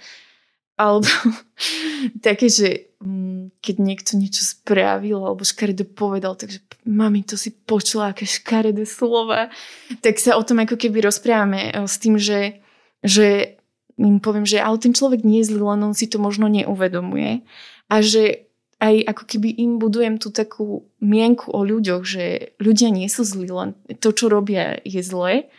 [0.74, 1.06] alebo
[2.26, 2.89] také, že
[3.64, 9.48] keď niekto niečo spravil alebo škaredo povedal, takže mami, to si počula, aké škaredé slova,
[10.04, 12.60] tak sa o tom ako keby rozprávame eh, s tým, že,
[13.00, 13.56] že
[13.96, 17.40] im poviem, že ale ten človek nie je zlý, len on si to možno neuvedomuje.
[17.88, 18.48] A že
[18.80, 23.52] aj ako keby im budujem tú takú mienku o ľuďoch, že ľudia nie sú zlí,
[23.52, 25.52] len to, čo robia, je zlé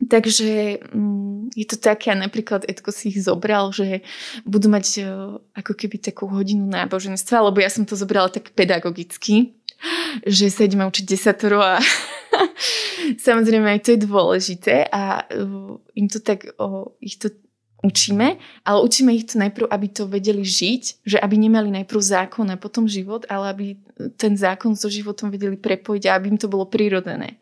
[0.00, 4.00] Takže mm, je to také, napríklad Edko si ich zobral, že
[4.48, 5.02] budú mať e,
[5.52, 9.60] ako keby takú hodinu náboženstva, lebo ja som to zobrala tak pedagogicky,
[10.24, 11.76] že sa ideme učiť desatoro a
[13.28, 15.46] samozrejme aj to je dôležité a e,
[16.00, 16.48] im to tak,
[17.04, 17.28] ich to
[17.84, 22.48] učíme, ale učíme ich to najprv, aby to vedeli žiť, že aby nemali najprv zákon
[22.52, 23.66] a potom život, ale aby
[24.16, 27.40] ten zákon so životom vedeli prepojiť a aby im to bolo prirodzené.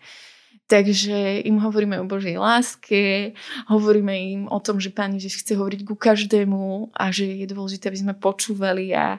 [0.68, 3.32] Takže im hovoríme o Božej láske,
[3.72, 7.88] hovoríme im o tom, že Pán Ježiš chce hovoriť ku každému a že je dôležité,
[7.88, 9.16] aby sme počúvali a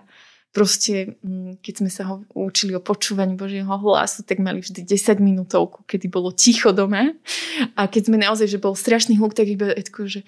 [0.53, 5.17] proste, mm, keď sme sa ho učili o počúvaní Božieho hlasu, tak mali vždy 10
[5.17, 7.17] minútovku, kedy bolo ticho doma.
[7.73, 10.21] A keď sme naozaj, že bol strašný hluk, tak iba tako, že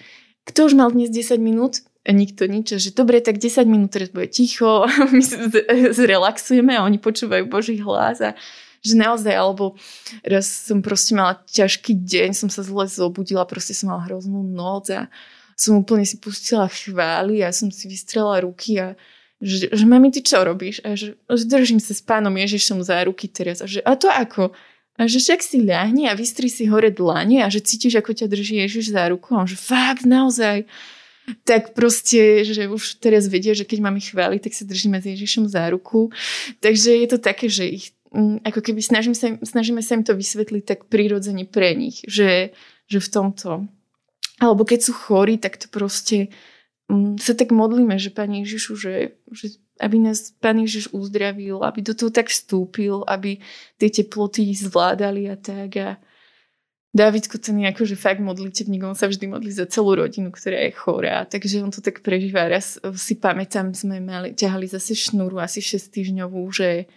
[0.50, 1.86] kto už mal dnes 10 minút?
[2.02, 2.74] A nikto nič.
[2.82, 5.22] Že dobre, tak 10 minút teraz bude ticho, my
[5.94, 8.34] zrelaxujeme a oni počúvajú Boží hlas a
[8.82, 9.78] že naozaj, alebo
[10.26, 14.90] raz som proste mala ťažký deň, som sa zle zobudila, proste som mala hroznú noc
[14.90, 15.06] a
[15.54, 18.98] som úplne si pustila chvály a som si vystrela ruky a
[19.42, 20.86] že, že mami, ty čo robíš?
[20.86, 23.66] A že, že držím sa s pánom Ježišom za ruky teraz.
[23.66, 24.54] A že, a to ako?
[25.02, 28.30] A že však si ľahni a vystri si hore dlane a že cítiš, ako ťa
[28.30, 29.34] drží Ježiš za ruku.
[29.34, 30.70] A že fakt, naozaj.
[31.42, 35.50] tak proste, že už teraz vedia, že keď máme chváliť, tak sa držíme s Ježišom
[35.50, 36.14] za ruku.
[36.62, 37.86] Takže je to také, že ich
[38.44, 42.52] ako keby snažím sa, snažíme sa im to vysvetliť tak prirodzene pre nich, že,
[42.92, 43.50] že v tomto.
[44.44, 46.28] Alebo keď sú chorí, tak to proste
[46.92, 51.80] um, sa tak modlíme, že Pani Ježišu, že, že aby nás Pán Ježiš uzdravil, aby
[51.80, 53.40] do toho tak vstúpil, aby
[53.80, 55.72] tie teploty zvládali a tak.
[55.80, 55.90] A
[56.92, 60.76] Davidko ten je akože fakt modlitevník, on sa vždy modlí za celú rodinu, ktorá je
[60.76, 62.52] chorá, takže on to tak prežíva.
[62.52, 66.92] Raz si pamätám, sme mali, ťahali zase šnúru asi 6 týždňovú, že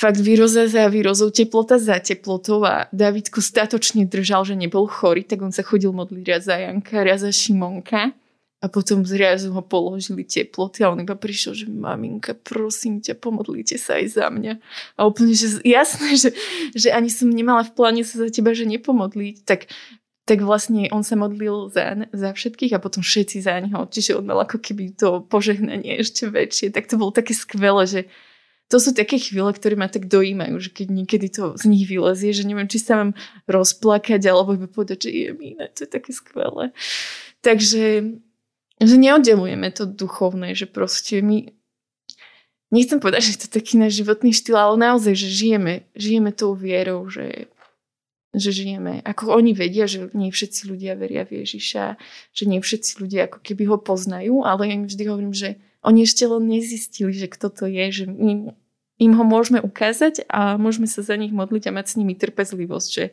[0.00, 5.42] fakt výroza za výrozou, teplota za teplotou a Davidko statočne držal, že nebol chorý, tak
[5.42, 8.10] on sa chodil modliť raz za Janka, raz za Šimonka.
[8.62, 13.74] A potom zrazu ho položili teploty a on iba prišiel, že maminka, prosím ťa, pomodlite
[13.74, 14.62] sa aj za mňa.
[14.94, 16.30] A úplne, že jasné, že,
[16.70, 19.42] že ani som nemala v pláne sa za teba, že nepomodliť.
[19.42, 19.66] Tak,
[20.30, 23.82] tak vlastne on sa modlil za, za všetkých a potom všetci za neho.
[23.82, 26.70] Čiže on mal ako keby to požehnanie ešte väčšie.
[26.70, 28.00] Tak to bolo také skvelé, že
[28.72, 32.32] to sú také chvíle, ktoré ma tak dojímajú, že keď niekedy to z nich vylezie,
[32.32, 33.12] že neviem, či sa mám
[33.44, 36.72] rozplakať alebo iba povedať, že je mi to je také skvelé.
[37.44, 38.16] Takže
[38.80, 41.52] že neoddelujeme to duchovné, že proste my
[42.72, 46.56] nechcem povedať, že je to taký náš životný štýl, ale naozaj, že žijeme, žijeme tou
[46.56, 47.52] vierou, že,
[48.32, 49.04] že žijeme.
[49.04, 52.00] Ako oni vedia, že nie všetci ľudia veria v Ježiša,
[52.32, 56.08] že nie všetci ľudia ako keby ho poznajú, ale ja im vždy hovorím, že oni
[56.08, 58.56] ešte len nezistili, že kto to je, že my
[59.02, 62.88] im ho môžeme ukázať a môžeme sa za nich modliť a mať s nimi trpezlivosť,
[62.88, 63.04] že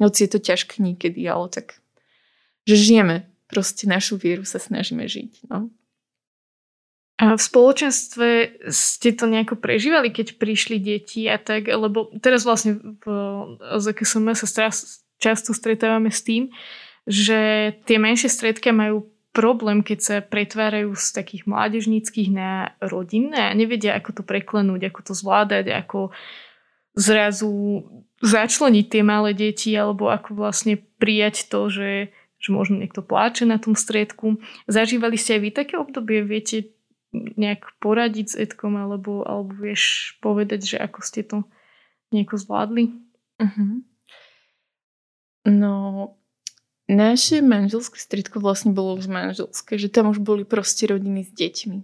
[0.00, 1.84] noci je to ťažké niekedy, ale tak,
[2.64, 5.52] že žijeme proste našu vieru sa snažíme žiť.
[5.52, 5.68] No.
[7.16, 8.28] A v spoločenstve
[8.68, 13.06] ste to nejako prežívali, keď prišli deti a tak, lebo teraz vlastne v
[13.80, 14.68] ZKSM sa
[15.16, 16.52] často stretávame s tým,
[17.08, 23.52] že tie menšie stredka majú problém, keď sa pretvárajú z takých mládežníckých na rodinné a
[23.52, 26.16] nevedia, ako to preklenúť, ako to zvládať, ako
[26.96, 27.84] zrazu
[28.24, 31.90] začleniť tie malé deti alebo ako vlastne prijať to, že
[32.36, 34.38] že možno niekto pláče na tom striedku.
[34.68, 36.20] Zažívali ste aj vy také obdobie?
[36.22, 36.76] Viete
[37.16, 41.48] nejak poradiť s Edkom alebo, alebo vieš povedať, že ako ste to
[42.12, 42.92] nejako zvládli?
[43.40, 43.82] Uh-huh.
[45.48, 45.74] No,
[46.86, 51.78] naše manželské striedko vlastne bolo už manželské, že tam už boli proste rodiny s deťmi.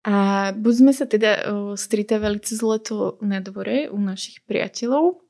[0.00, 0.16] A
[0.56, 1.44] buď sme sa teda
[1.76, 5.20] stretávali cez leto na dvore u našich priateľov,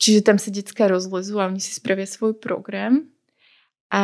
[0.00, 3.08] čiže tam sa detská rozlezú a oni si spravia svoj program
[3.92, 4.02] a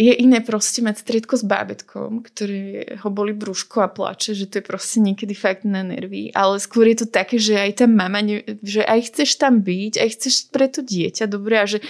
[0.00, 4.60] je iné proste mať striedko s bábetkom, ktoré ho boli brúško a plače, že to
[4.60, 6.32] je proste niekedy fakt na nervy.
[6.32, 8.24] Ale skôr je to také, že aj tá mama,
[8.64, 11.84] že aj chceš tam byť, aj chceš pre to dieťa, dobre, a že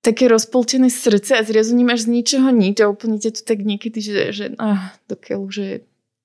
[0.00, 4.00] také rozpoltené srdce a zrazu nemáš z ničoho nič a úplne ťa to tak niekedy,
[4.00, 5.66] že, že ah, dokiaľ, že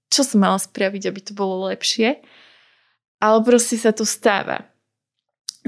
[0.07, 2.23] čo som mala spraviť, aby to bolo lepšie.
[3.19, 4.67] Ale proste sa to stáva.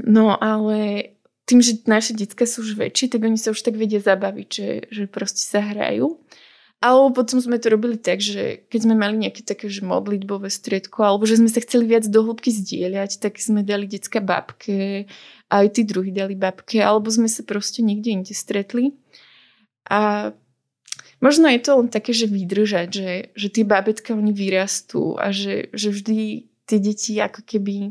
[0.00, 1.10] No ale
[1.48, 4.68] tým, že naše detská sú už väčšie, tak oni sa už tak vedia zabaviť, že,
[4.88, 6.20] že proste sa hrajú.
[6.78, 11.02] Alebo potom sme to robili tak, že keď sme mali nejaké také že modlitbové striedko,
[11.02, 15.10] alebo že sme sa chceli viac do hĺbky zdieľať, tak sme dali detská babke,
[15.50, 18.94] aj tí druhí dali babke, alebo sme sa proste niekde inde stretli.
[19.90, 20.30] A
[21.18, 25.74] možno je to len také, že vydržať, že, že tie babetka oni vyrastú a že,
[25.74, 27.90] že vždy tie deti ako keby,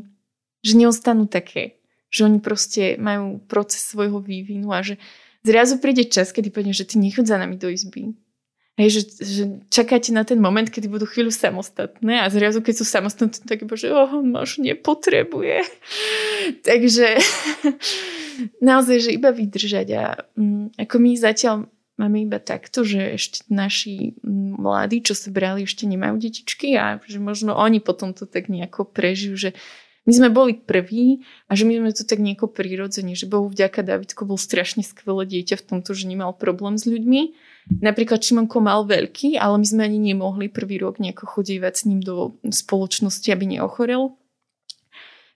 [0.64, 4.96] že neostanú také že oni proste majú proces svojho vývinu a že
[5.44, 8.16] zrazu príde čas, kedy povedia, že ty nechod za nami do izby.
[8.78, 9.42] Hej, že, že
[9.74, 13.74] čakáte na ten moment, kedy budú chvíľu samostatné a zrazu, keď sú samostatné, tak iba,
[13.74, 15.66] že oh, už nepotrebuje.
[16.68, 17.18] Takže
[18.70, 20.04] naozaj, že iba vydržať a
[20.38, 21.66] um, ako my zatiaľ
[21.98, 27.18] máme iba takto, že ešte naši mladí, čo sa brali, ešte nemajú detičky a že
[27.18, 29.50] možno oni potom to tak nejako prežijú, že
[30.06, 33.82] my sme boli prví a že my sme to tak nieko prirodzene, že Bohu vďaka
[33.82, 37.34] Davidko bol strašne skvelé dieťa v tomto, že nemal problém s ľuďmi.
[37.68, 42.00] Napríklad Šimonko mal veľký, ale my sme ani nemohli prvý rok nejako chodívať s ním
[42.00, 44.16] do spoločnosti, aby neochorel.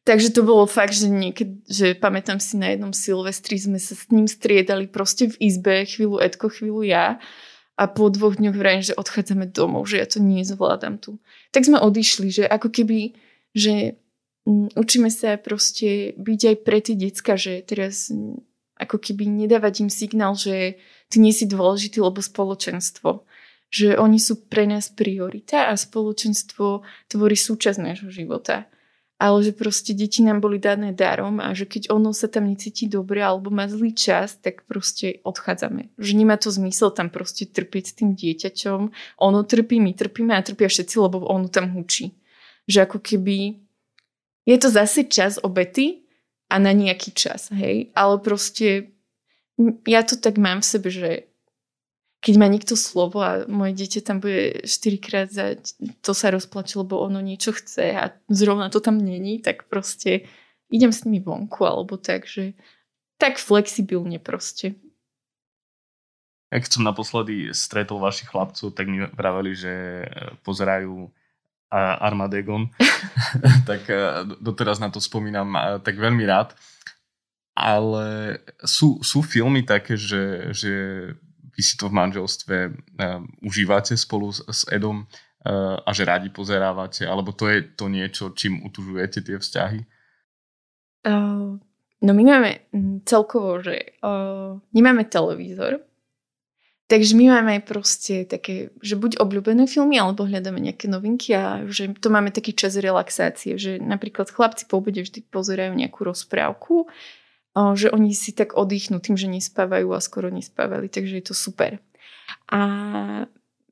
[0.03, 4.11] Takže to bolo fakt, že niekedy, že pamätám si na jednom Silvestri sme sa s
[4.11, 7.23] ním striedali proste v izbe, chvíľu Edko, chvíľu ja
[7.79, 11.23] a po dvoch dňoch vrajím, že odchádzame domov, že ja to nezvládam tu.
[11.55, 13.15] Tak sme odišli, že ako keby,
[13.55, 14.03] že
[14.43, 18.11] Mm, učíme sa proste byť aj pre tie decka, že teraz
[18.83, 23.23] ako keby nedávať im signál, že ty nie si dôležitý, lebo spoločenstvo.
[23.73, 28.69] Že oni sú pre nás priorita a spoločenstvo tvorí súčasť nášho života.
[29.23, 32.91] ale že proste deti nám boli dané darom a že keď ono sa tam necíti
[32.91, 35.95] dobre alebo má zlý čas, tak proste odchádzame.
[35.95, 38.81] Že nemá to zmysel tam proste trpieť s tým dieťaťom.
[39.23, 42.19] Ono trpí, my trpíme a trpia všetci, lebo ono tam hučí.
[42.67, 43.63] Že ako keby
[44.43, 46.02] je to zase čas obety
[46.53, 47.89] a na nejaký čas, hej.
[47.97, 48.93] Ale proste
[49.89, 51.33] ja to tak mám v sebe, že
[52.23, 55.59] keď má niekto slovo a moje dieťa tam bude 4 krát za
[56.07, 60.31] to sa rozplače, lebo ono niečo chce a zrovna to tam není, tak proste
[60.71, 62.55] idem s nimi vonku alebo tak, že
[63.19, 64.79] tak flexibilne proste.
[66.53, 69.75] Ja keď som naposledy stretol vašich chlapcov, tak mi vraveli, že
[70.47, 71.11] pozerajú
[71.79, 72.69] Armadegon,
[73.69, 76.53] tak e, doteraz na to spomínam e, tak veľmi rád.
[77.53, 80.73] Ale sú, sú filmy také, že, že
[81.53, 86.33] vy si to v manželstve uh, užívate spolu s, s Edom uh, a že radi
[86.33, 89.81] pozerávate, alebo to je to niečo, čím utužujete tie vzťahy?
[91.05, 91.61] Uh,
[92.01, 92.51] no my máme
[93.05, 95.85] celkovo, že uh, nemáme televízor,
[96.93, 101.97] takže my máme proste také, že buď obľúbené filmy, alebo hľadáme nejaké novinky a že
[101.97, 106.93] to máme taký čas relaxácie, že napríklad chlapci po obede vždy pozerajú nejakú rozprávku
[107.53, 111.85] že oni si tak oddychnú tým, že nespávajú a skoro nespávali, takže je to super.
[112.49, 112.61] A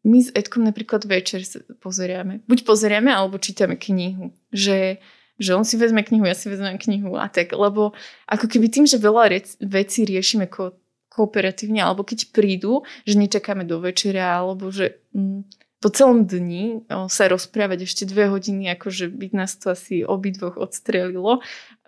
[0.04, 1.44] my s Edkom napríklad večer
[1.80, 2.44] pozeráme.
[2.44, 4.36] Buď pozeráme, alebo čítame knihu.
[4.52, 5.00] Že,
[5.40, 7.56] že on si vezme knihu, ja si vezmem knihu a tak.
[7.56, 7.96] Lebo
[8.28, 10.76] ako keby tým, že veľa rec- vecí riešime ko-
[11.10, 15.42] kooperatívne, alebo keď prídu, že nečakáme do večera, alebo že mm,
[15.80, 21.40] po celom dni sa rozprávať ešte dve hodiny, akože byť nás to asi obidvoch odstrelilo.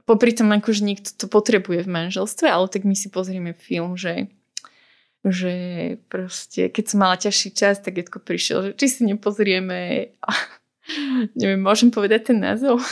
[0.02, 4.32] Popri tom akože niekto to potrebuje v manželstve, ale tak my si pozrieme film, že
[5.22, 5.54] že
[6.10, 10.10] proste, keď som mala ťažší čas, tak Edko prišiel, že či si nepozrieme
[11.38, 12.82] neviem, môžem povedať ten názov?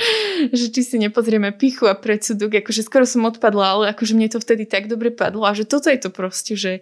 [0.58, 4.38] že či si nepozrieme pichu a predsudok, akože skoro som odpadla, ale akože mne to
[4.40, 6.72] vtedy tak dobre padlo a že toto je to proste, že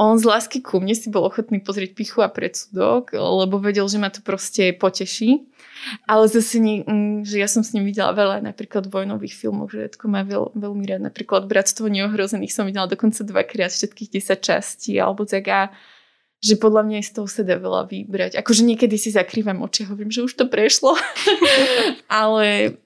[0.00, 4.00] on z lásky ku mne si bol ochotný pozrieť pichu a predsudok, lebo vedel, že
[4.00, 5.44] ma to proste poteší.
[6.08, 9.92] Ale zase, nie, mm, že ja som s ním videla veľa napríklad vojnových filmov, že
[9.92, 11.04] Edko má veľ, veľmi rád.
[11.04, 15.68] Napríklad Bratstvo neohrozených som videla dokonca dvakrát všetkých 10 častí, alebo tak a
[16.40, 18.40] že podľa mňa z toho sa dá veľa vybrať.
[18.40, 20.96] Akože niekedy si zakrývam oči a hovorím, že už to prešlo.
[22.08, 22.80] ale,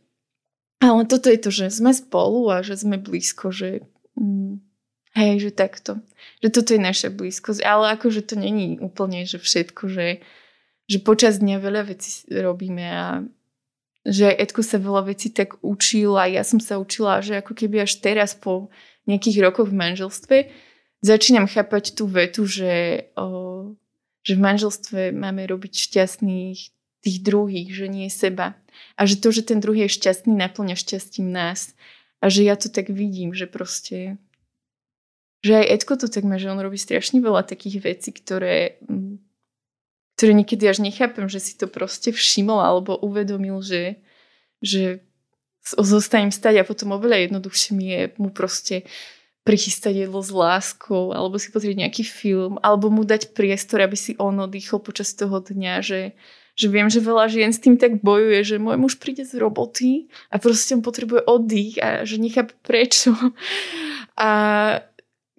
[0.83, 3.87] ale toto je to, že sme spolu a že sme blízko, že
[4.19, 4.59] mm,
[5.15, 6.03] hej, že takto.
[6.43, 7.63] Že toto je naša blízkosť.
[7.63, 10.07] Ale akože to není úplne, že všetko, že
[10.85, 13.25] že počas dňa veľa vecí robíme a
[14.05, 17.57] že aj Edko sa veľa vecí tak učil a ja som sa učila, že ako
[17.57, 18.69] keby až teraz po
[19.09, 20.37] nejakých rokoch v manželstve
[21.05, 23.77] začínam chápať tú vetu, že, o,
[24.25, 26.59] že v manželstve máme robiť šťastných
[27.05, 28.57] tých druhých, že nie seba.
[28.97, 31.77] A že to, že ten druhý je šťastný, naplňa šťastím nás.
[32.25, 34.17] A že ja to tak vidím, že proste
[35.45, 38.81] že aj Edko to tak má, že on robí strašne veľa takých vecí, ktoré
[40.15, 43.99] ktoré niekedy až nechápem, že si to proste všimol alebo uvedomil, že,
[44.63, 45.03] že
[45.67, 48.87] zostanem stať a potom oveľa jednoduchšie mi je mu proste
[49.45, 54.17] prichystať jedlo s láskou alebo si pozrieť nejaký film alebo mu dať priestor, aby si
[54.17, 56.17] on oddychol počas toho dňa, že,
[56.57, 60.09] že viem, že veľa žien s tým tak bojuje, že môj muž príde z roboty
[60.33, 63.13] a proste on potrebuje oddych a že nechápe prečo.
[64.15, 64.31] A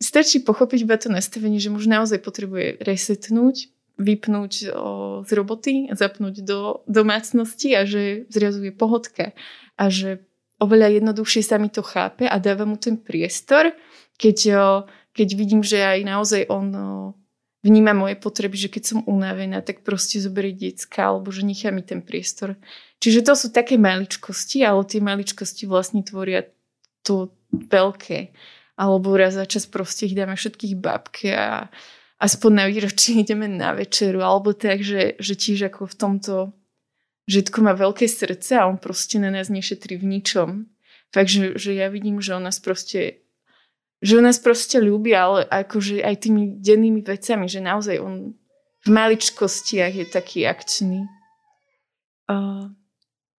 [0.04, 4.54] stačí pochopiť iba to nastavenie, že muž naozaj potrebuje resetnúť, vypnúť
[5.24, 9.32] z roboty, zapnúť do domácnosti a že zrazu je pohodka.
[9.80, 10.28] A že
[10.60, 13.72] oveľa jednoduchšie sa mi to chápe a dáva mu ten priestor,
[14.16, 14.38] keď,
[15.12, 16.68] keď vidím, že aj naozaj on
[17.66, 21.82] vníma moje potreby, že keď som unavená, tak proste zoberie decka alebo že nechá mi
[21.82, 22.54] ten priestor.
[23.02, 26.46] Čiže to sú také maličkosti, ale tie maličkosti vlastne tvoria
[27.02, 28.38] to veľké.
[28.78, 31.74] Alebo raz za čas proste ich dáme všetkých babke a
[32.22, 36.34] aspoň na výročí ideme na večeru, alebo tak, že, že tiež ako v tomto
[37.26, 40.70] Žitko má veľké srdce a on proste na nás nešetrí v ničom.
[41.10, 43.25] Fakt, že, že ja vidím, že on nás proste
[44.06, 48.38] že on nás proste ľúbi, ale akože aj tými dennými vecami, že naozaj on
[48.86, 51.10] v maličkostiach je taký akčný.
[52.30, 52.70] Uh,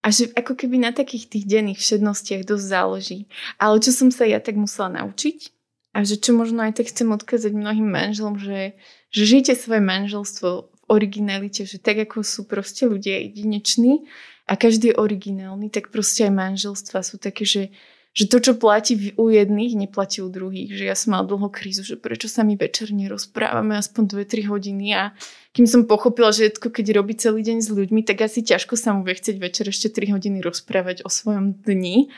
[0.02, 3.18] a že ako keby na takých tých denných všednostiach dosť záleží.
[3.62, 5.54] Ale čo som sa ja tak musela naučiť,
[5.96, 8.76] a že čo možno aj tak chcem odkázať mnohým manželom, že,
[9.08, 14.04] že žite svoje manželstvo v originalite, že tak ako sú proste ľudia jedineční
[14.44, 17.72] a každý je originálny, tak proste aj manželstva sú také, že,
[18.16, 20.72] že to, čo platí u jedných, neplatí u druhých.
[20.72, 24.96] Že ja som mal dlho krízu, že prečo sa mi večer nerozprávame aspoň 2-3 hodiny
[24.96, 25.12] a
[25.52, 29.04] kým som pochopila, že keď robí celý deň s ľuďmi, tak asi ťažko sa mu
[29.04, 32.08] vie chcieť večer ešte 3 hodiny rozprávať o svojom dni.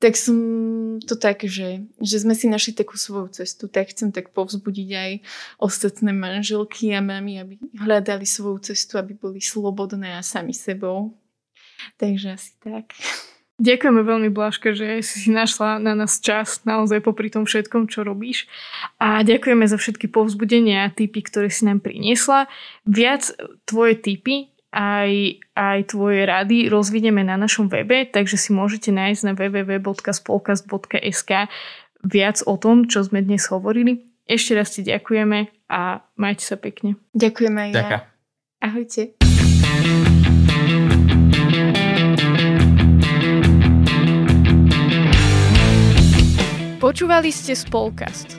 [0.00, 0.36] Tak som
[1.04, 5.10] to tak, že, že sme si našli takú svoju cestu, tak chcem tak povzbudiť aj
[5.60, 11.12] ostatné manželky a mami, aby hľadali svoju cestu, aby boli slobodné a sami sebou.
[12.00, 12.96] Takže asi tak.
[13.56, 18.04] Ďakujeme veľmi, Blažka, že si si našla na nás čas naozaj popri tom všetkom, čo
[18.04, 18.44] robíš.
[19.00, 22.52] A ďakujeme za všetky povzbudenia a typy, ktoré si nám priniesla.
[22.84, 23.32] Viac
[23.64, 29.32] tvoje typy aj, aj tvoje rady rozvinieme na našom webe, takže si môžete nájsť na
[29.32, 31.32] www.spolkast.sk
[32.04, 34.04] viac o tom, čo sme dnes hovorili.
[34.28, 37.00] Ešte raz ti ďakujeme a majte sa pekne.
[37.16, 37.76] Ďakujeme aj ja.
[37.80, 38.04] Ďaká.
[38.60, 39.25] Ahojte.
[46.86, 48.38] Počúvali ste Spolkast.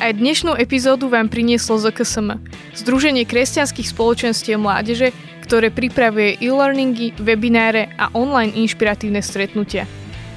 [0.00, 2.40] Aj dnešnú epizódu vám prinieslo ZKSM,
[2.72, 5.12] Združenie kresťanských spoločenstiev mládeže,
[5.44, 9.84] ktoré pripravuje e-learningy, webináre a online inšpiratívne stretnutia.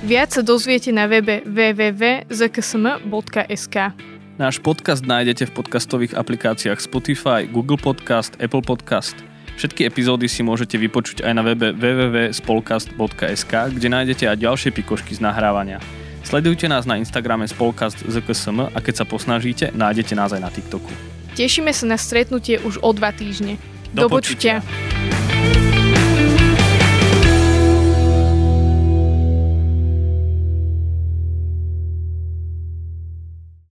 [0.03, 2.35] Viac sa dozviete na webe www.zksm.sk.
[4.35, 9.15] Náš podcast nájdete v podcastových aplikáciách Spotify, Google Podcast, Apple Podcast.
[9.55, 15.23] Všetky epizódy si môžete vypočuť aj na webe www.spolcast.sk, kde nájdete aj ďalšie pikošky z
[15.23, 15.79] nahrávania.
[16.25, 20.89] Sledujte nás na Instagrame spolkast ZKSM a keď sa posnažíte, nájdete nás aj na TikToku.
[21.37, 23.61] Tešíme sa na stretnutie už o dva týždne.
[23.93, 24.65] Do, Do počutia.
[24.65, 24.94] počutia.